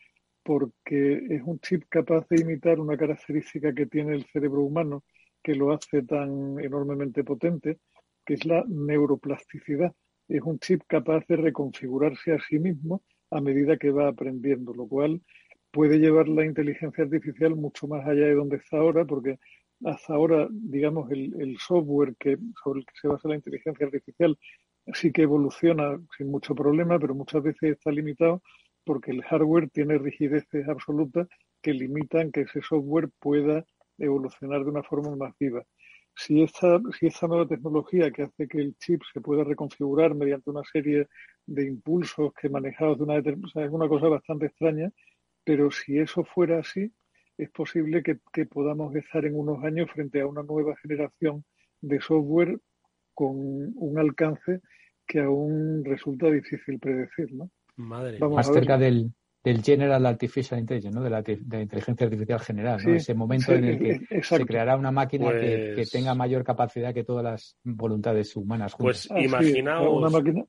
porque 0.42 1.24
es 1.30 1.44
un 1.46 1.60
chip 1.60 1.84
capaz 1.88 2.28
de 2.30 2.42
imitar 2.42 2.80
una 2.80 2.98
característica 2.98 3.76
que 3.76 3.86
tiene 3.86 4.16
el 4.16 4.26
cerebro 4.26 4.62
humano 4.62 5.04
que 5.44 5.56
lo 5.56 5.72
hace 5.72 6.04
tan 6.04 6.60
enormemente 6.60 7.24
potente, 7.24 7.80
que 8.26 8.36
es 8.36 8.46
la 8.46 8.64
neuroplasticidad. 8.68 9.94
Es 10.28 10.42
un 10.42 10.60
chip 10.60 10.82
capaz 10.88 11.26
de 11.28 11.38
reconfigurarse 11.38 12.34
a 12.34 12.40
sí 12.40 12.60
mismo 12.60 13.04
a 13.32 13.42
medida 13.42 13.78
que 13.78 13.92
va 13.92 14.08
aprendiendo, 14.08 14.74
lo 14.74 14.88
cual 14.88 15.22
puede 15.72 16.00
llevar 16.00 16.28
la 16.28 16.46
inteligencia 16.46 17.04
artificial 17.04 17.56
mucho 17.56 17.88
más 17.88 18.06
allá 18.06 18.26
de 18.26 18.36
donde 18.36 18.58
está 18.58 18.78
ahora, 18.78 19.06
porque 19.06 19.40
hasta 19.84 20.14
ahora, 20.14 20.48
digamos, 20.52 21.10
el, 21.12 21.58
software 21.58 22.16
que, 22.20 22.38
sobre 22.64 22.82
el 22.82 22.86
que 22.86 22.94
se 23.02 23.08
basa 23.08 23.30
la 23.30 23.36
inteligencia 23.36 23.86
artificial 23.86 24.38
sí 24.94 25.12
que 25.12 25.24
evoluciona 25.24 26.00
sin 26.18 26.30
mucho 26.30 26.54
problema, 26.56 27.00
pero 27.00 27.16
muchas 27.16 27.44
veces 27.44 27.72
está 27.72 27.92
limitado 27.92 28.42
porque 28.84 29.12
el 29.12 29.24
hardware 29.24 29.70
tiene 29.70 29.98
rigideces 29.98 30.68
absolutas 30.68 31.28
que 31.62 31.74
limitan 31.74 32.32
que 32.32 32.42
ese 32.42 32.62
software 32.62 33.10
pueda 33.20 33.66
evolucionar 34.04 34.64
de 34.64 34.70
una 34.70 34.84
forma 34.84 35.16
más 35.16 35.34
viva. 35.40 35.64
Si 36.16 36.42
esta, 36.42 36.80
si 37.00 37.08
esta 37.08 37.28
nueva 37.28 37.48
tecnología 37.48 38.12
que 38.12 38.24
hace 38.24 38.48
que 38.48 38.60
el 38.60 38.76
chip 38.78 39.02
se 39.14 39.22
pueda 39.22 39.44
reconfigurar 39.44 40.14
mediante 40.14 40.50
una 40.50 40.64
serie 40.64 41.08
de 41.46 41.66
impulsos 41.66 42.34
que 42.34 42.50
manejados 42.50 42.98
de 42.98 43.04
una 43.06 43.16
determinada, 43.16 43.48
o 43.48 43.52
sea, 43.52 43.66
es 43.66 43.72
una 43.72 43.88
cosa 43.88 44.08
bastante 44.08 44.48
extraña, 44.48 44.92
pero 45.44 45.72
si 45.72 45.98
eso 45.98 46.24
fuera 46.24 46.60
así, 46.60 46.92
es 47.38 47.50
posible 47.52 48.04
que, 48.04 48.20
que 48.34 48.46
podamos 48.46 48.94
estar 48.96 49.26
en 49.26 49.36
unos 49.36 49.64
años 49.64 49.90
frente 49.92 50.22
a 50.22 50.28
una 50.28 50.44
nueva 50.44 50.76
generación 50.82 51.44
de 51.80 52.00
software 52.02 52.60
con 53.14 53.32
un 53.76 53.98
alcance 53.98 54.62
que 55.08 55.20
aún 55.20 55.84
resulta 55.84 56.30
difícil 56.30 56.80
predecir, 56.80 57.34
¿no? 57.34 57.50
Madre 57.76 58.20
Más 58.20 58.52
cerca 58.52 58.78
del, 58.78 59.12
del 59.44 59.64
General 59.64 60.06
Artificial 60.06 60.60
Intelligence, 60.60 60.96
¿no? 60.96 61.04
de, 61.04 61.10
la, 61.10 61.22
de 61.24 61.40
la 61.50 61.62
inteligencia 61.62 62.06
artificial 62.06 62.40
general, 62.42 62.80
¿no? 62.86 62.94
ese 62.94 63.14
momento 63.16 63.48
sí, 63.48 63.54
en 63.54 63.64
el 63.64 63.80
que 63.80 63.92
exacto. 64.16 64.44
se 64.44 64.46
creará 64.46 64.76
una 64.78 64.92
máquina 64.92 65.26
Pues- 65.32 65.42
que, 65.42 65.74
que 65.78 65.86
tenga 65.86 66.14
mayor 66.14 66.44
capacidad 66.44 66.94
que 66.94 67.04
todas 67.04 67.24
las 67.24 67.58
voluntades 67.64 68.36
humanas 68.36 68.74
juntas. 68.74 69.08
Pues 69.08 69.12
Ah, 69.12 69.20
sí, 69.20 69.26
imaginaos. 69.26 69.98
una 69.98 70.10
máquina. 70.10 70.44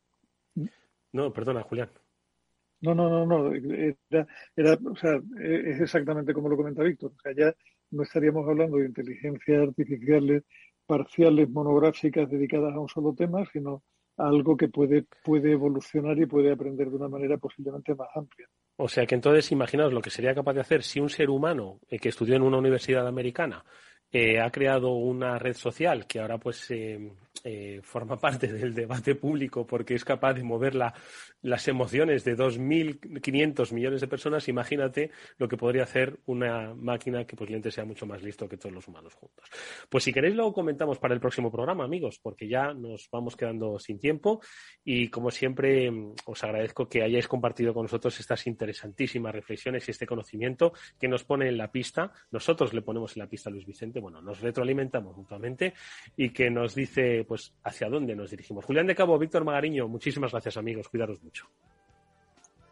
No, 1.12 1.32
perdona, 1.32 1.62
Julián. 1.62 1.90
No, 2.82 2.94
no, 2.94 3.08
no, 3.08 3.26
no. 3.26 3.54
Era, 3.54 4.26
era, 4.56 4.78
o 4.90 4.96
sea, 4.96 5.20
es 5.40 5.80
exactamente 5.80 6.32
como 6.34 6.48
lo 6.48 6.56
comenta 6.56 6.82
Víctor. 6.82 7.12
O 7.16 7.20
sea, 7.20 7.32
ya 7.34 7.54
no 7.92 8.02
estaríamos 8.02 8.48
hablando 8.48 8.78
de 8.78 8.86
inteligencias 8.86 9.68
artificiales 9.68 10.42
parciales 10.86 11.48
monográficas 11.48 12.28
dedicadas 12.28 12.74
a 12.74 12.80
un 12.80 12.88
solo 12.88 13.14
tema, 13.14 13.44
sino 13.52 13.82
a 14.16 14.26
algo 14.28 14.56
que 14.56 14.68
puede, 14.68 15.04
puede 15.24 15.52
evolucionar 15.52 16.18
y 16.18 16.26
puede 16.26 16.50
aprender 16.52 16.90
de 16.90 16.96
una 16.96 17.08
manera 17.08 17.36
posiblemente 17.38 17.94
más 17.94 18.08
amplia. 18.14 18.48
O 18.84 18.88
sea 18.88 19.06
que 19.06 19.14
entonces 19.14 19.52
imaginaos 19.52 19.92
lo 19.92 20.02
que 20.02 20.10
sería 20.10 20.34
capaz 20.34 20.54
de 20.54 20.60
hacer 20.60 20.82
si 20.82 20.98
un 20.98 21.08
ser 21.08 21.30
humano 21.30 21.78
eh, 21.88 22.00
que 22.00 22.08
estudió 22.08 22.34
en 22.34 22.42
una 22.42 22.58
universidad 22.58 23.06
americana 23.06 23.64
eh, 24.14 24.40
ha 24.40 24.50
creado 24.50 24.90
una 24.90 25.38
red 25.38 25.54
social 25.54 26.06
que 26.06 26.20
ahora 26.20 26.36
pues 26.36 26.70
eh, 26.70 27.12
eh, 27.44 27.80
forma 27.82 28.16
parte 28.20 28.52
del 28.52 28.74
debate 28.74 29.14
público 29.14 29.66
porque 29.66 29.94
es 29.94 30.04
capaz 30.04 30.34
de 30.34 30.42
mover 30.42 30.74
la, 30.74 30.92
las 31.42 31.66
emociones 31.68 32.24
de 32.24 32.36
2.500 32.36 33.72
millones 33.72 34.00
de 34.00 34.08
personas, 34.08 34.48
imagínate 34.48 35.10
lo 35.38 35.48
que 35.48 35.56
podría 35.56 35.82
hacer 35.82 36.20
una 36.26 36.74
máquina 36.74 37.24
que 37.26 37.36
posiblemente 37.36 37.70
sea 37.70 37.84
mucho 37.84 38.06
más 38.06 38.22
listo 38.22 38.48
que 38.48 38.56
todos 38.56 38.72
los 38.72 38.86
humanos 38.86 39.14
juntos. 39.14 39.44
Pues 39.88 40.04
si 40.04 40.12
queréis 40.12 40.36
lo 40.36 40.52
comentamos 40.52 40.98
para 40.98 41.14
el 41.14 41.20
próximo 41.20 41.50
programa, 41.50 41.84
amigos, 41.84 42.18
porque 42.22 42.48
ya 42.48 42.72
nos 42.72 43.08
vamos 43.10 43.36
quedando 43.36 43.78
sin 43.78 43.98
tiempo 43.98 44.40
y 44.84 45.08
como 45.08 45.30
siempre 45.30 45.90
os 46.26 46.44
agradezco 46.44 46.88
que 46.88 47.02
hayáis 47.02 47.26
compartido 47.26 47.74
con 47.74 47.84
nosotros 47.84 48.18
estas 48.20 48.46
interesantísimas 48.46 49.34
reflexiones 49.34 49.86
y 49.88 49.90
este 49.90 50.06
conocimiento 50.06 50.72
que 50.98 51.08
nos 51.08 51.24
pone 51.24 51.48
en 51.48 51.58
la 51.58 51.72
pista. 51.72 52.12
Nosotros 52.30 52.72
le 52.72 52.82
ponemos 52.82 53.16
en 53.16 53.20
la 53.20 53.28
pista 53.28 53.50
a 53.50 53.52
Luis 53.52 53.66
Vicente, 53.66 53.98
bueno, 53.98 54.22
nos 54.22 54.40
retroalimentamos 54.40 55.16
mutuamente 55.16 55.74
y 56.16 56.30
que 56.30 56.50
nos 56.50 56.74
dice 56.74 57.24
pues 57.24 57.54
hacia 57.64 57.88
dónde 57.88 58.14
nos 58.14 58.30
dirigimos. 58.30 58.64
Julián 58.64 58.86
de 58.86 58.94
Cabo, 58.94 59.18
Víctor 59.18 59.44
Magariño, 59.44 59.88
muchísimas 59.88 60.30
gracias 60.30 60.56
amigos, 60.56 60.88
cuidaros. 60.88 61.20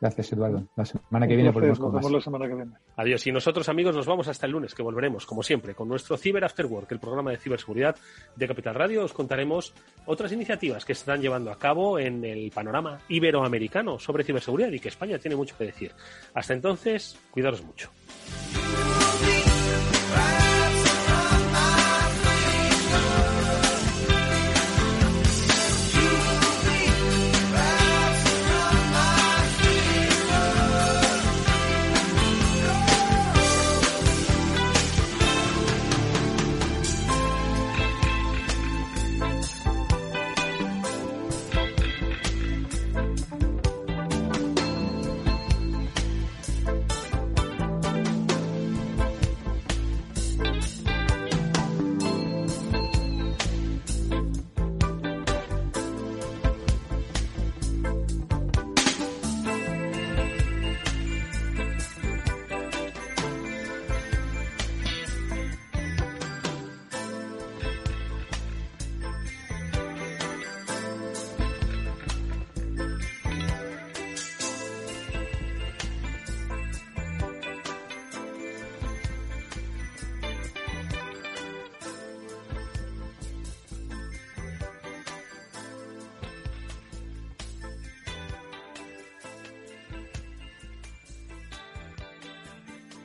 Gracias, 0.01 0.33
Eduardo. 0.33 0.67
La 0.77 0.85
semana 0.87 1.29
que 1.29 1.35
viene 1.35 1.51
volvemos 1.51 1.79
con 1.79 1.93
nos 1.93 2.01
vemos 2.01 2.11
más. 2.11 2.13
la 2.13 2.25
semana 2.25 2.49
que 2.49 2.55
viene. 2.55 2.73
Adiós. 2.97 3.27
Y 3.27 3.33
nosotros, 3.33 3.69
amigos, 3.69 3.95
nos 3.95 4.07
vamos 4.07 4.29
hasta 4.29 4.47
el 4.47 4.53
lunes, 4.53 4.75
que 4.75 4.83
volveremos, 4.83 5.27
como 5.27 5.43
siempre, 5.43 5.75
con 5.75 5.89
nuestro 5.89 6.17
Cyber 6.17 6.43
After 6.43 6.65
Work, 6.65 6.91
el 6.93 7.01
programa 7.01 7.33
de 7.33 7.37
ciberseguridad 7.37 7.97
de 8.35 8.49
Capital 8.49 8.75
Radio. 8.75 9.05
Os 9.05 9.13
contaremos 9.13 9.75
otras 10.07 10.33
iniciativas 10.33 10.87
que 10.87 10.95
se 10.95 11.01
están 11.01 11.21
llevando 11.21 11.51
a 11.51 11.59
cabo 11.59 11.99
en 11.99 12.25
el 12.25 12.51
panorama 12.51 12.99
iberoamericano 13.11 13.99
sobre 13.99 14.25
ciberseguridad 14.25 14.73
y 14.73 14.81
que 14.81 14.89
España 14.89 15.19
tiene 15.19 15.37
mucho 15.37 15.57
que 15.59 15.65
decir. 15.65 15.93
Hasta 16.33 16.55
entonces, 16.55 17.19
cuidaros 17.31 17.63
mucho. 17.63 17.91